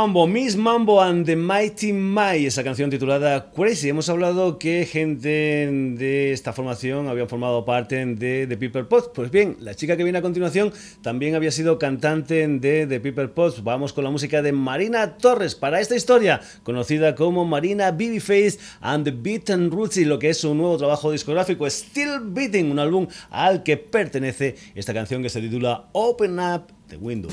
Mambo, 0.00 0.26
Miss 0.26 0.56
Mambo 0.56 0.98
and 1.02 1.26
the 1.26 1.36
Mighty 1.36 1.92
Mai, 1.92 2.46
esa 2.46 2.64
canción 2.64 2.88
titulada 2.88 3.50
Crazy. 3.50 3.90
Hemos 3.90 4.08
hablado 4.08 4.58
que 4.58 4.86
gente 4.86 5.28
de 5.68 6.32
esta 6.32 6.54
formación 6.54 7.06
habían 7.06 7.28
formado 7.28 7.66
parte 7.66 8.06
de 8.06 8.46
The 8.46 8.56
People 8.56 8.84
Pots. 8.84 9.10
Pues 9.14 9.30
bien, 9.30 9.58
la 9.60 9.74
chica 9.74 9.98
que 9.98 10.02
viene 10.02 10.18
a 10.18 10.22
continuación 10.22 10.72
también 11.02 11.34
había 11.34 11.50
sido 11.50 11.78
cantante 11.78 12.48
de 12.48 12.86
The 12.86 13.00
People 13.00 13.28
Pots. 13.28 13.62
Vamos 13.62 13.92
con 13.92 14.04
la 14.04 14.08
música 14.08 14.40
de 14.40 14.52
Marina 14.52 15.18
Torres 15.18 15.54
para 15.54 15.82
esta 15.82 15.94
historia, 15.94 16.40
conocida 16.62 17.14
como 17.14 17.44
Marina 17.44 17.90
Babyface 17.90 18.58
and 18.80 19.04
the 19.04 19.10
Beaten 19.10 19.70
Roots 19.70 19.98
y 19.98 20.06
lo 20.06 20.18
que 20.18 20.30
es 20.30 20.38
su 20.38 20.54
nuevo 20.54 20.78
trabajo 20.78 21.12
discográfico, 21.12 21.68
Still 21.68 22.20
Beating, 22.22 22.70
un 22.70 22.78
álbum 22.78 23.06
al 23.28 23.62
que 23.62 23.76
pertenece 23.76 24.54
esta 24.74 24.94
canción 24.94 25.22
que 25.22 25.28
se 25.28 25.42
titula 25.42 25.90
Open 25.92 26.38
Up 26.38 26.72
the 26.88 26.96
Window. 26.96 27.30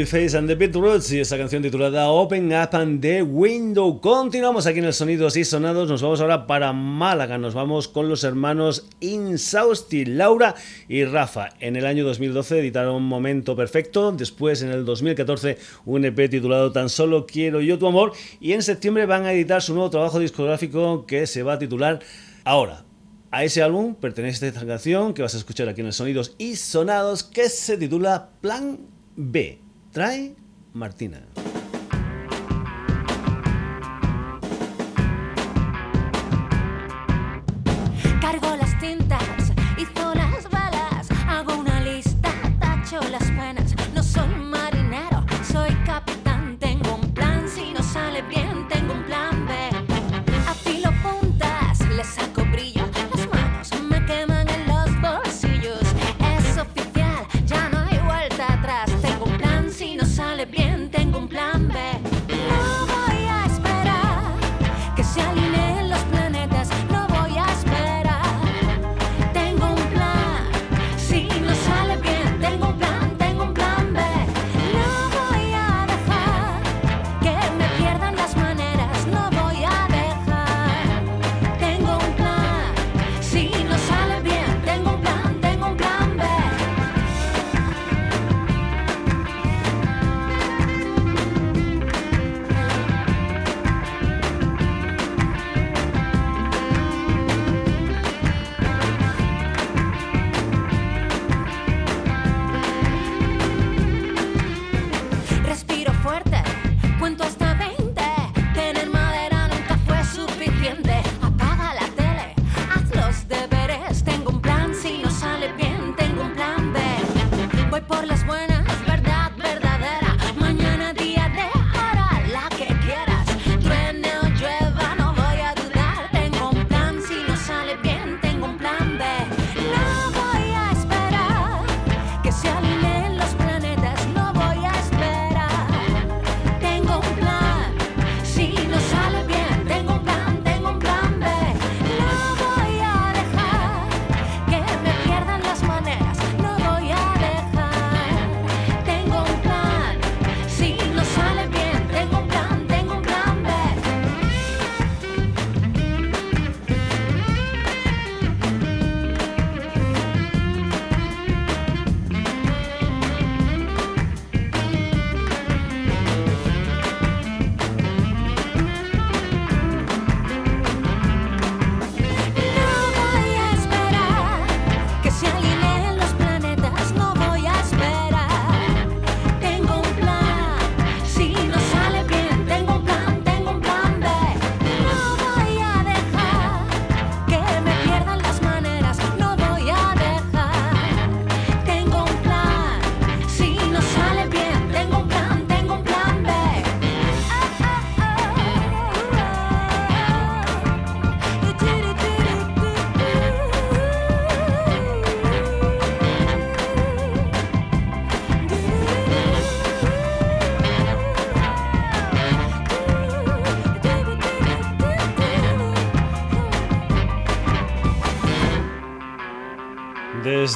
Babyface 0.00 0.38
and 0.38 0.48
the 0.48 0.54
Beatles 0.54 1.12
y 1.12 1.20
esa 1.20 1.36
canción 1.36 1.62
titulada 1.62 2.08
Open 2.08 2.46
Up 2.54 2.70
and 2.72 3.02
the 3.02 3.22
Window. 3.22 4.00
Continuamos 4.00 4.66
aquí 4.66 4.78
en 4.78 4.86
el 4.86 4.94
Sonidos 4.94 5.36
y 5.36 5.44
Sonados. 5.44 5.90
Nos 5.90 6.00
vamos 6.00 6.22
ahora 6.22 6.46
para 6.46 6.72
Málaga. 6.72 7.36
Nos 7.36 7.52
vamos 7.52 7.86
con 7.86 8.08
los 8.08 8.24
hermanos 8.24 8.88
Insausti, 9.00 10.06
Laura 10.06 10.54
y 10.88 11.04
Rafa. 11.04 11.50
En 11.60 11.76
el 11.76 11.84
año 11.84 12.06
2012 12.06 12.60
editaron 12.60 13.02
Momento 13.02 13.54
Perfecto. 13.54 14.10
Después, 14.12 14.62
en 14.62 14.70
el 14.70 14.86
2014, 14.86 15.58
un 15.84 16.06
EP 16.06 16.30
titulado 16.30 16.72
Tan 16.72 16.88
Solo 16.88 17.26
Quiero 17.26 17.60
Yo 17.60 17.78
Tu 17.78 17.86
Amor. 17.86 18.12
Y 18.40 18.52
en 18.52 18.62
septiembre 18.62 19.04
van 19.04 19.26
a 19.26 19.34
editar 19.34 19.60
su 19.60 19.74
nuevo 19.74 19.90
trabajo 19.90 20.18
discográfico 20.18 21.04
que 21.04 21.26
se 21.26 21.42
va 21.42 21.54
a 21.54 21.58
titular 21.58 22.00
Ahora. 22.44 22.86
A 23.30 23.44
ese 23.44 23.62
álbum 23.62 23.94
pertenece 23.94 24.48
esta 24.48 24.66
canción 24.66 25.12
que 25.12 25.20
vas 25.20 25.34
a 25.34 25.38
escuchar 25.38 25.68
aquí 25.68 25.82
en 25.82 25.88
el 25.88 25.92
Sonidos 25.92 26.34
y 26.38 26.56
Sonados 26.56 27.22
que 27.22 27.50
se 27.50 27.76
titula 27.76 28.30
Plan 28.40 28.78
B. 29.14 29.69
Trae 29.92 30.36
Martina. 30.72 31.49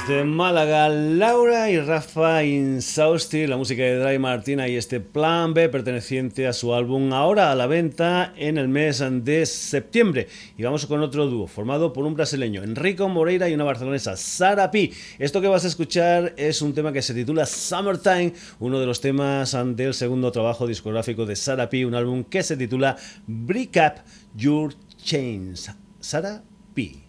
Desde 0.06 0.24
Málaga, 0.24 0.90
Laura 0.90 1.70
y 1.70 1.80
Rafa 1.80 2.44
Insausti, 2.44 3.46
la 3.46 3.56
música 3.56 3.84
de 3.84 3.96
Dry 3.96 4.18
Martina 4.18 4.68
y 4.68 4.76
este 4.76 5.00
Plan 5.00 5.54
B 5.54 5.70
perteneciente 5.70 6.46
a 6.46 6.52
su 6.52 6.74
álbum 6.74 7.14
ahora 7.14 7.50
a 7.50 7.54
la 7.54 7.66
venta 7.66 8.34
en 8.36 8.58
el 8.58 8.68
mes 8.68 9.02
de 9.22 9.46
septiembre. 9.46 10.28
Y 10.58 10.62
vamos 10.62 10.84
con 10.84 11.00
otro 11.00 11.26
dúo 11.26 11.46
formado 11.46 11.94
por 11.94 12.04
un 12.04 12.12
brasileño, 12.12 12.62
Enrico 12.62 13.08
Moreira 13.08 13.48
y 13.48 13.54
una 13.54 13.64
barcelonesa, 13.64 14.14
Sara 14.18 14.70
P. 14.70 14.92
Esto 15.18 15.40
que 15.40 15.48
vas 15.48 15.64
a 15.64 15.68
escuchar 15.68 16.34
es 16.36 16.60
un 16.60 16.74
tema 16.74 16.92
que 16.92 17.00
se 17.00 17.14
titula 17.14 17.46
Summertime, 17.46 18.34
uno 18.60 18.78
de 18.78 18.84
los 18.84 19.00
temas 19.00 19.56
del 19.74 19.94
segundo 19.94 20.30
trabajo 20.30 20.66
discográfico 20.66 21.24
de 21.24 21.34
Sara 21.34 21.70
P, 21.70 21.86
un 21.86 21.94
álbum 21.94 22.24
que 22.24 22.42
se 22.42 22.58
titula 22.58 22.94
Break 23.26 23.76
Up 23.76 24.02
Your 24.36 24.74
Chains. 25.02 25.70
Sara 25.98 26.42
P. 26.74 27.03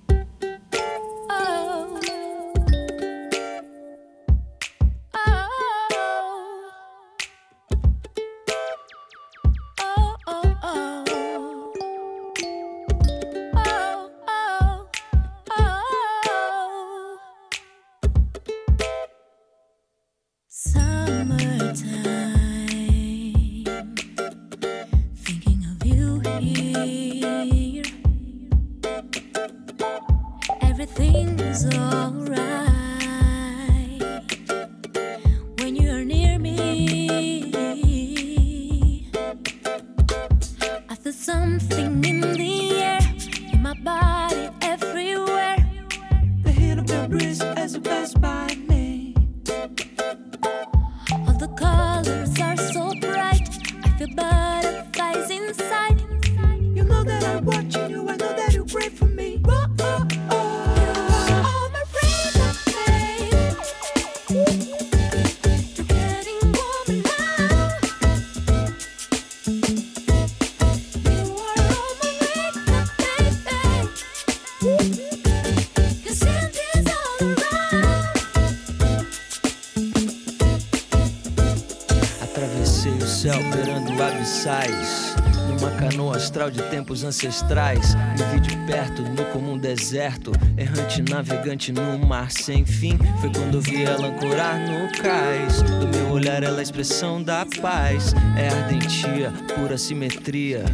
astral 86.36 86.50
de 86.50 86.62
tempos 86.64 87.04
ancestrais. 87.04 87.96
Me 88.18 88.26
vi 88.34 88.40
de 88.40 88.58
perto, 88.66 89.02
no 89.04 89.24
comum 89.26 89.58
deserto. 89.58 90.32
Errante 90.58 91.02
navegante 91.02 91.72
no 91.72 91.98
mar 92.00 92.32
sem 92.32 92.66
fim. 92.66 92.98
Foi 93.22 93.32
quando 93.32 93.62
vi 93.62 93.84
ela 93.84 94.08
ancorar 94.08 94.60
no 94.60 94.92
cais. 95.02 95.62
Do 95.62 95.88
meu 95.88 96.10
olhar, 96.10 96.44
ela 96.44 96.58
é 96.58 96.60
a 96.60 96.64
expressão 96.64 97.22
da 97.22 97.46
paz. 97.62 98.14
É 98.38 98.50
ardentia, 98.50 99.32
pura 99.56 99.78
simetria. 99.78 100.66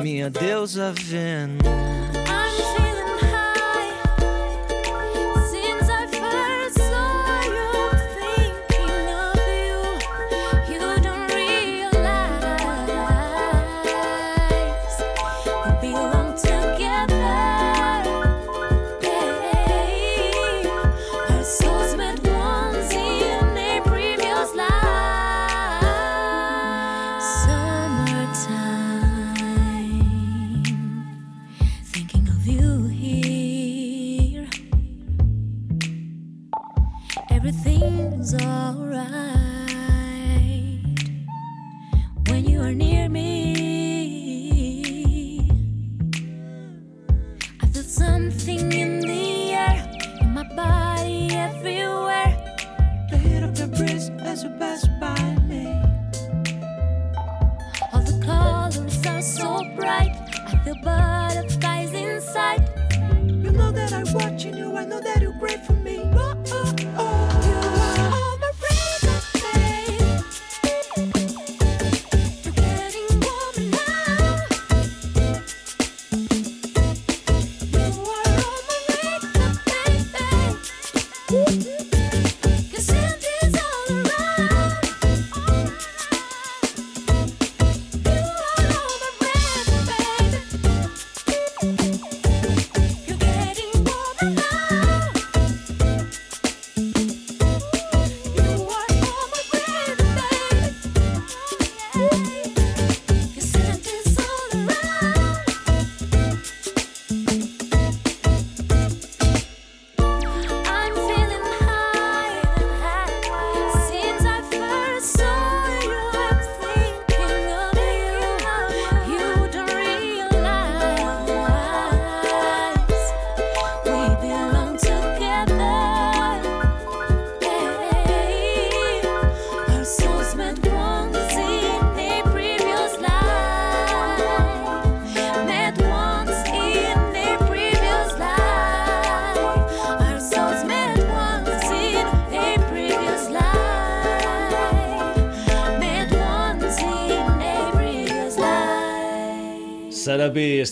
Minha 0.00 0.30
deusa 0.30 0.92
Vênus. 0.92 2.03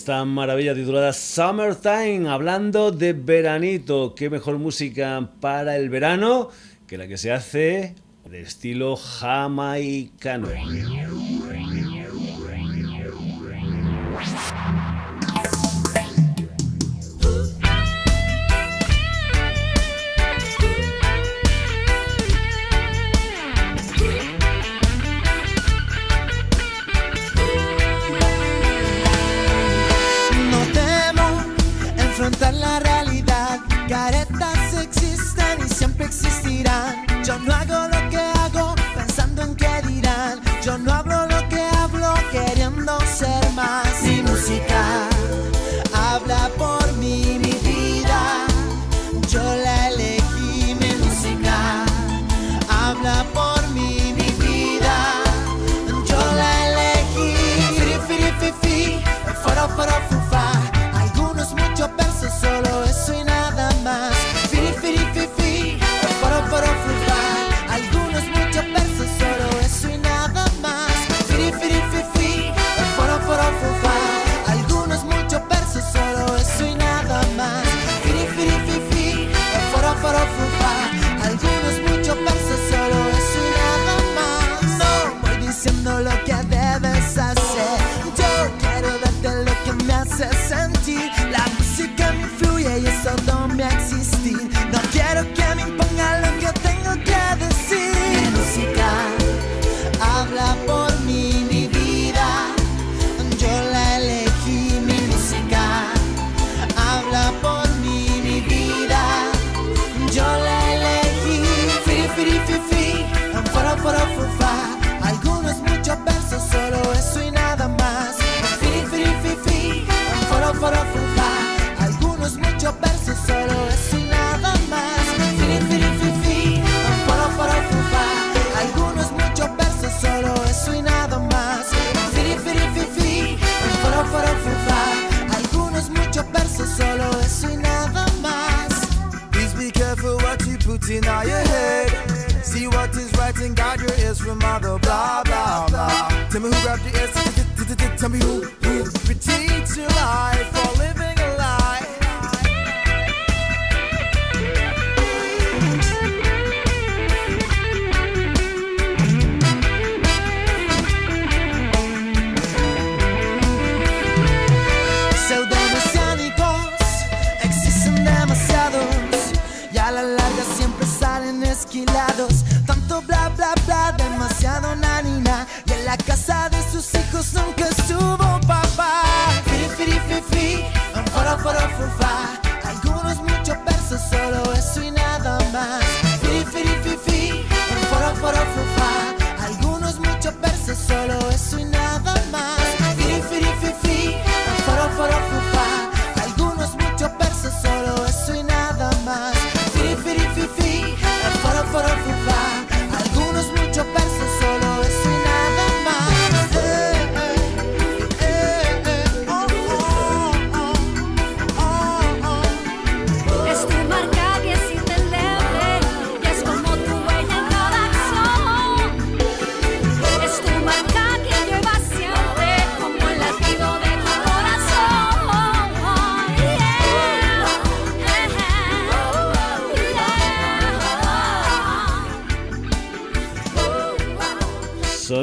Esta 0.03 0.25
maravilla 0.25 0.75
titulada 0.75 1.13
Summertime, 1.13 2.27
hablando 2.27 2.91
de 2.91 3.13
veranito. 3.13 4.13
Qué 4.13 4.29
mejor 4.29 4.57
música 4.57 5.29
para 5.39 5.77
el 5.77 5.89
verano 5.89 6.49
que 6.87 6.97
la 6.97 7.07
que 7.07 7.17
se 7.17 7.31
hace 7.31 7.95
de 8.29 8.41
estilo 8.41 8.97
jamaicano. 8.97 10.49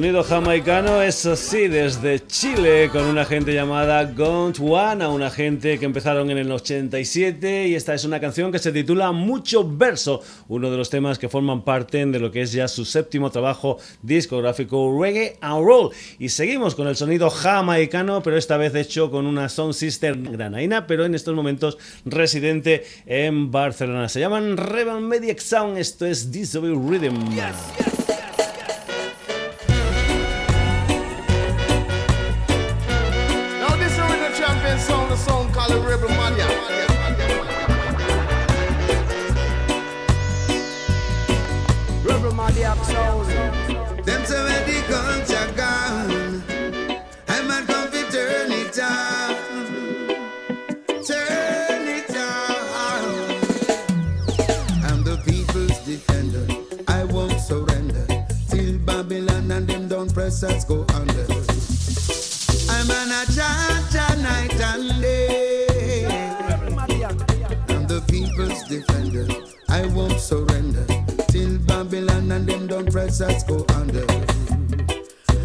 Sonido 0.01 0.25
jamaicano, 0.25 1.03
eso 1.03 1.37
sí, 1.37 1.69
desde 1.69 2.27
Chile, 2.27 2.89
con 2.91 3.05
una 3.05 3.27
gente 3.27 3.53
llamada 3.53 4.03
Gone 4.05 4.55
One, 4.59 5.05
a 5.05 5.11
una 5.11 5.29
gente 5.29 5.79
que 5.79 5.85
empezaron 5.85 6.31
en 6.31 6.39
el 6.39 6.51
87 6.51 7.69
y 7.69 7.75
esta 7.75 7.93
es 7.93 8.07
una 8.07 8.19
canción 8.19 8.51
que 8.51 8.59
se 8.59 8.73
titula 8.73 9.13
Mucho 9.13 9.63
Verso, 9.63 10.23
uno 10.49 10.71
de 10.71 10.79
los 10.79 10.89
temas 10.89 11.19
que 11.19 11.29
forman 11.29 11.65
parte 11.65 12.07
de 12.07 12.19
lo 12.19 12.31
que 12.31 12.41
es 12.41 12.53
ya 12.53 12.67
su 12.67 12.87
séptimo 12.87 13.31
trabajo 13.31 13.77
discográfico 14.01 14.99
Reggae 14.99 15.37
and 15.43 15.67
Roll. 15.67 15.91
Y 16.19 16.31
seguimos 16.31 16.75
con 16.75 16.89
el 16.89 16.97
sonido 16.97 17.29
jamaicano, 17.29 18.23
pero 18.23 18.39
esta 18.39 18.57
vez 18.57 18.75
hecho 18.75 19.11
con 19.11 19.27
una 19.27 19.51
Sound 19.51 19.75
Sister 19.75 20.17
granaina, 20.17 20.87
pero 20.87 21.05
en 21.05 21.15
estos 21.15 21.35
momentos 21.35 21.77
residente 22.07 22.85
en 23.05 23.51
Barcelona. 23.51 24.09
Se 24.09 24.21
llaman 24.21 24.57
Revan 24.57 25.07
Mediac 25.07 25.41
Sound, 25.41 25.77
esto 25.77 26.07
es 26.07 26.33
Disobey 26.33 26.73
Rhythm. 26.73 27.35
Yes, 27.35 27.55
yes. 27.77 28.20
Them 42.61 42.85
say 44.27 44.43
where 44.45 44.65
the 44.67 44.83
culture 44.87 45.49
gone. 45.57 46.43
I 47.27 47.41
might 47.49 47.67
come 47.67 47.91
to 47.91 48.03
turn 48.13 48.53
it 48.53 48.79
on. 48.79 49.35
Turn 51.03 51.89
it 51.89 52.11
on. 52.11 53.03
I'm 54.85 55.03
the 55.05 55.17
people's 55.25 55.79
defender. 55.87 56.47
I 56.87 57.05
won't 57.05 57.41
surrender. 57.41 58.07
Till 58.51 58.79
Babylon 58.81 59.51
and 59.51 59.67
them 59.67 59.89
don't 59.89 60.13
press 60.13 60.43
us 60.43 60.67
go 60.67 60.85
under. 60.93 61.27
I'm 62.69 62.91
an 62.91 63.11
a 63.11 63.25
night 64.23 64.61
and 64.61 65.01
day. 65.01 66.05
I'm 67.71 67.87
the 67.87 68.03
people's 68.07 68.63
defender. 68.65 69.27
I 69.71 69.87
won't 69.87 70.21
surrender 70.21 70.90
breasts 72.91 73.45
go 73.45 73.65
under. 73.75 74.05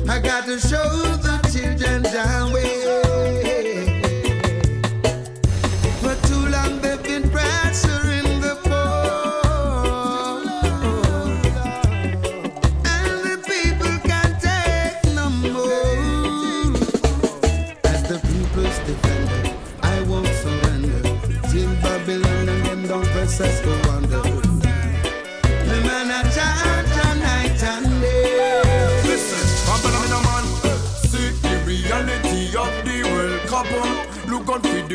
I 0.09 0.19
got 0.19 0.45
to 0.45 0.59
show 0.59 0.89
the 1.21 1.39
children 1.53 2.01
the 2.01 2.51
way. 2.53 2.74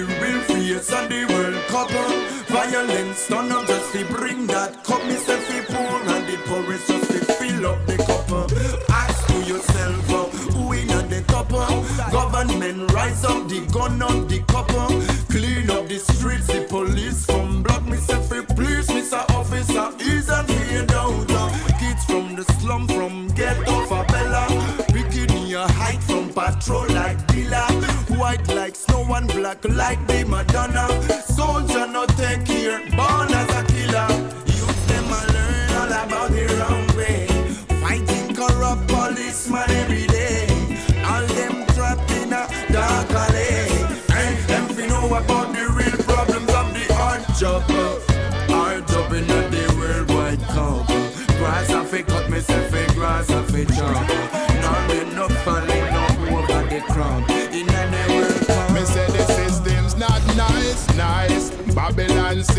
the 0.06 0.20
real 0.20 0.40
face 0.40 0.92
of 0.92 1.08
the 1.08 1.24
world 1.26 1.62
cup. 1.68 1.90
Violence 2.48 3.28
done 3.28 3.52
up 3.52 3.66
just 3.66 3.92
to 3.92 4.04
bring 4.06 4.46
that 4.46 4.82
cup. 4.84 5.04
Me 5.06 5.14
say 5.14 5.38
fi 5.40 5.60
pour 5.72 6.00
and 6.14 6.26
the 6.26 6.36
porridge 6.46 6.86
just 6.86 7.10
to 7.10 7.18
fill 7.34 7.66
up 7.66 7.86
the 7.86 7.96
cup. 8.08 8.30
Ask 8.90 9.26
to 9.28 9.38
yourself, 9.44 10.10
uh, 10.10 10.24
who 10.52 10.72
in 10.72 10.88
the 11.08 11.22
top? 11.26 11.52
Uh, 11.52 12.10
government 12.10 12.90
rise 12.92 13.24
up, 13.24 13.48
the 13.48 13.66
gun 13.72 14.00
up, 14.02 14.28
the 14.28 14.40
like 29.76 30.06
this. 30.06 30.19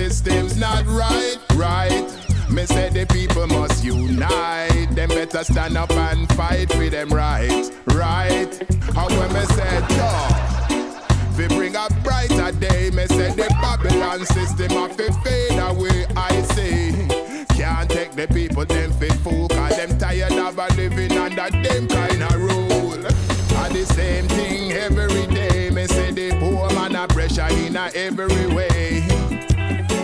system's 0.10 0.58
not 0.58 0.84
right, 0.88 1.38
right. 1.54 2.08
Me 2.50 2.66
say 2.66 2.90
the 2.90 3.06
people 3.14 3.46
must 3.46 3.84
unite. 3.84 4.88
Them 4.96 5.10
better 5.10 5.44
stand 5.44 5.78
up 5.78 5.92
and 5.92 6.28
fight 6.34 6.72
for 6.74 6.90
them 6.90 7.10
right, 7.10 7.70
right. 7.94 8.52
How 8.96 9.08
when 9.10 9.32
me 9.32 9.46
say 9.58 9.74
no, 10.00 10.12
we 11.38 11.48
bring 11.56 11.76
a 11.76 11.88
brighter 12.04 12.52
day. 12.58 12.90
Me 12.90 13.06
say 13.06 13.30
the 13.30 13.48
Babylon 13.62 14.26
system 14.26 14.72
have 14.72 14.98
to 14.98 15.14
fade 15.22 15.60
away. 15.60 16.08
I 16.16 16.42
say 16.56 16.92
can't 17.50 17.88
take 17.88 18.14
the 18.14 18.28
people 18.28 18.66
them 18.66 18.92
fit 18.94 19.14
fool, 19.24 19.50
cause 19.50 19.78
them 19.78 20.00
tired 20.00 20.34
of 20.34 20.58
a 20.58 20.68
living 20.78 21.16
under 21.16 21.50
them 21.52 21.88
kind 21.88 22.24
of 22.24 22.36
rule. 22.42 22.94
And 22.94 23.76
the 23.76 23.86
same 23.86 24.28
thing 24.30 24.72
every 24.72 25.28
day. 25.28 25.70
Me 25.70 25.86
say 25.86 26.10
the 26.10 26.32
poor 26.40 26.68
man 26.74 26.96
a 26.96 27.08
pressure 27.08 27.48
in 27.66 27.76
a 27.76 27.92
every 27.94 28.48
way. 28.48 29.11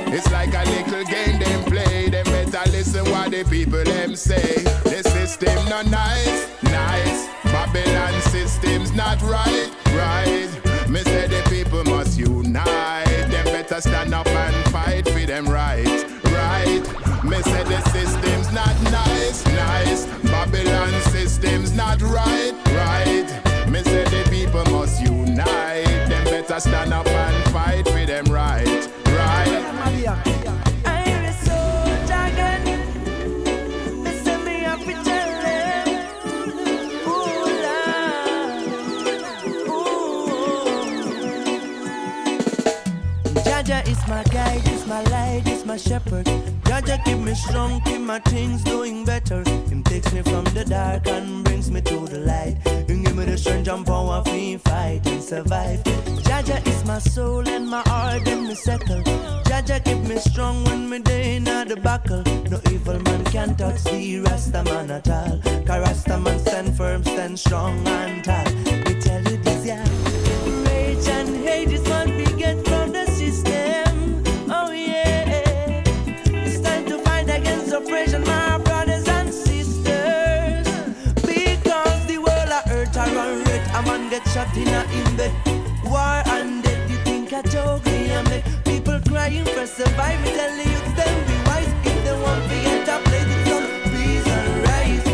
It's 0.09 0.31
like 0.31 0.53
a 0.53 0.63
little 0.69 1.03
game 1.03 1.39
them 1.39 1.63
play. 1.65 2.09
Them 2.09 2.25
better 2.25 2.69
listen 2.71 3.05
what 3.11 3.31
the 3.31 3.43
people 3.43 3.83
them 3.83 4.15
say. 4.15 4.63
The 4.83 5.03
system 5.03 5.55
not 5.69 5.85
nice, 5.87 6.47
nice. 6.63 7.27
Babylon 7.43 8.21
system's 8.21 8.93
not 8.93 9.21
right, 9.21 9.69
right. 9.95 10.49
Me 10.89 11.01
say 11.01 11.27
the 11.27 11.45
people 11.49 11.83
must 11.83 12.17
unite. 12.17 13.05
Them 13.29 13.45
better 13.45 13.81
stand 13.81 14.13
up 14.13 14.27
and 14.27 14.71
fight 14.71 15.07
for 15.07 15.25
them 15.25 15.45
right, 15.45 15.85
right. 16.23 16.81
Me 17.23 17.41
say 17.41 17.63
the 17.63 17.81
system's 17.89 18.51
not 18.53 18.75
nice, 18.83 19.45
nice. 19.45 20.05
Babylon 20.23 20.93
system's 21.11 21.73
not 21.73 22.01
right, 22.01 22.53
right. 22.67 23.69
Me 23.69 23.83
say 23.83 24.05
the 24.05 24.29
people 24.29 24.63
must 24.71 25.01
unite. 25.01 25.83
Them 26.07 26.23
better 26.23 26.59
stand 26.59 26.93
up 26.93 27.07
and 27.07 27.46
Jaja 46.87 47.03
keep 47.03 47.17
me 47.17 47.33
strong, 47.35 47.81
keep 47.81 47.99
my 47.99 48.17
things 48.19 48.63
doing 48.63 49.03
better. 49.03 49.43
Him 49.67 49.83
takes 49.83 50.13
me 50.13 50.21
from 50.21 50.45
the 50.45 50.63
dark 50.63 51.05
and 51.07 51.43
brings 51.43 51.69
me 51.69 51.81
to 51.81 52.07
the 52.07 52.19
light. 52.19 52.55
He 52.87 53.03
give 53.03 53.13
me 53.13 53.25
the 53.25 53.37
strength 53.37 53.67
and 53.67 53.85
power 53.85 54.23
to 54.23 54.57
fight 54.59 55.05
and 55.05 55.21
survive. 55.21 55.83
Jaja 56.23 56.65
is 56.65 56.85
my 56.85 56.99
soul 56.99 57.45
and 57.45 57.67
my 57.67 57.81
heart 57.87 58.25
and 58.29 58.47
me 58.47 58.55
settle. 58.55 59.03
Jaja 59.43 59.83
keep 59.83 59.97
me 60.07 60.15
strong 60.17 60.63
when 60.63 60.89
me 60.89 60.99
day 60.99 61.35
in 61.35 61.43
the 61.43 61.77
buckle. 61.83 62.23
No 62.49 62.61
evil 62.71 62.99
man 63.01 63.25
can 63.25 63.57
touch 63.57 63.83
the 63.83 64.21
Rasta 64.21 64.63
man 64.63 64.89
at 64.89 65.09
all. 65.09 65.41
Cause 65.65 65.81
Rasta 65.81 66.17
man 66.17 66.39
stand 66.39 66.77
firm, 66.77 67.03
stand 67.03 67.37
strong 67.37 67.85
and 67.85 68.23
tall. 68.23 68.46
Shot 84.37 84.55
in 84.55 84.67
a 84.67 84.81
in 84.99 85.09
bed. 85.17 85.33
War 85.83 86.21
and 86.35 86.63
death, 86.63 86.91
you 86.91 86.97
think 87.07 87.33
I 87.33 87.41
joke 87.53 87.83
me 87.85 87.99
and 88.17 88.29
make 88.29 88.45
people 88.69 88.99
crying 89.09 89.45
for 89.45 89.65
survive. 89.65 90.19
Me 90.23 90.29
tell 90.37 90.53
the 90.59 90.65
youth 90.73 90.91
them 90.97 91.15
be 91.27 91.35
wise 91.47 91.71
if 91.89 91.97
they 92.05 92.15
want 92.23 92.41
to 92.49 92.57
get 92.65 92.87
a 92.93 92.97
place 93.07 93.29
with 93.33 93.47
some 93.51 93.67
peace 93.93 94.29
and 94.37 94.49
rise. 94.67 95.05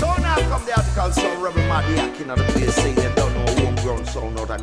So 0.00 0.08
now 0.26 0.38
come 0.50 0.64
the 0.68 0.72
article 0.80 1.10
sound 1.20 1.42
Rebel 1.44 1.64
Madiak 1.72 2.16
in 2.22 2.28
the 2.28 2.36
place 2.52 2.76
they 2.82 2.94
don't 3.20 3.32
know 3.36 3.48
homegrown 3.60 4.04
sound 4.06 4.40
out 4.40 4.50
and 4.50 4.62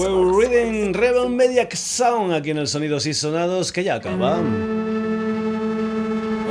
we're 0.00 0.30
reading 0.40 0.92
Rebel 0.92 1.28
Media 1.28 1.68
Sound 1.72 2.32
aquí 2.32 2.50
en 2.50 2.58
el 2.58 2.68
Sonidos 2.68 3.06
y 3.06 3.14
Sonados 3.14 3.72
que 3.72 3.82
ya 3.82 3.96
acaba. 3.96 4.38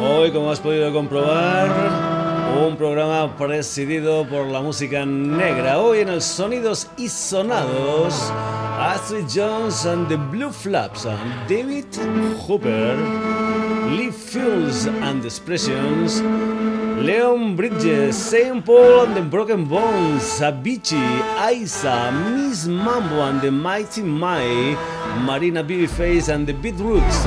Hoy, 0.06 0.32
como 0.32 0.52
has 0.52 0.60
podido 0.60 0.91
comprobar, 0.91 2.22
un 2.62 2.78
programa 2.78 3.36
presidido 3.36 4.26
por 4.28 4.45
la 4.47 4.62
música 4.62 5.06
negra. 5.06 5.80
Hoy 5.80 5.99
en 5.99 6.10
el 6.10 6.22
Sonidos 6.22 6.88
y 6.97 7.10
Sonados, 7.10 8.32
Astrid 8.80 9.26
Jones 9.34 9.86
and 9.86 10.08
the 10.08 10.16
Blue 10.16 10.51
Flaps, 10.51 11.06
David 11.47 11.86
Hooper, 12.47 12.97
Lee 13.89 14.12
Fields 14.12 14.86
and 14.88 15.22
the 15.22 15.28
Expressions, 15.28 16.22
Leon 17.01 17.56
Bridges, 17.56 18.16
Saint 18.16 18.64
Paul 18.66 19.06
and 19.06 19.16
the 19.16 19.22
Broken 19.22 19.66
Bones, 19.66 20.39
Avicii, 20.39 21.01
Isa, 21.51 22.12
Miss 22.12 22.68
Mambo 22.68 23.22
and 23.22 23.41
the 23.41 23.51
Mighty 23.51 24.04
Mai, 24.04 24.78
Marina 25.26 25.64
Babyface 25.64 26.34
and 26.34 26.45
the 26.47 26.54
Beatroots, 26.54 27.24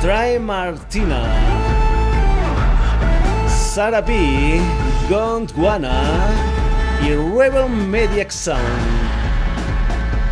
Try 0.00 0.38
Martina, 0.38 1.69
Sarah 3.80 4.04
P, 4.04 4.60
Gondwana 5.08 6.28
y 7.02 7.14
Rebel 7.14 7.70
Media 7.70 8.28
Sound. 8.28 8.60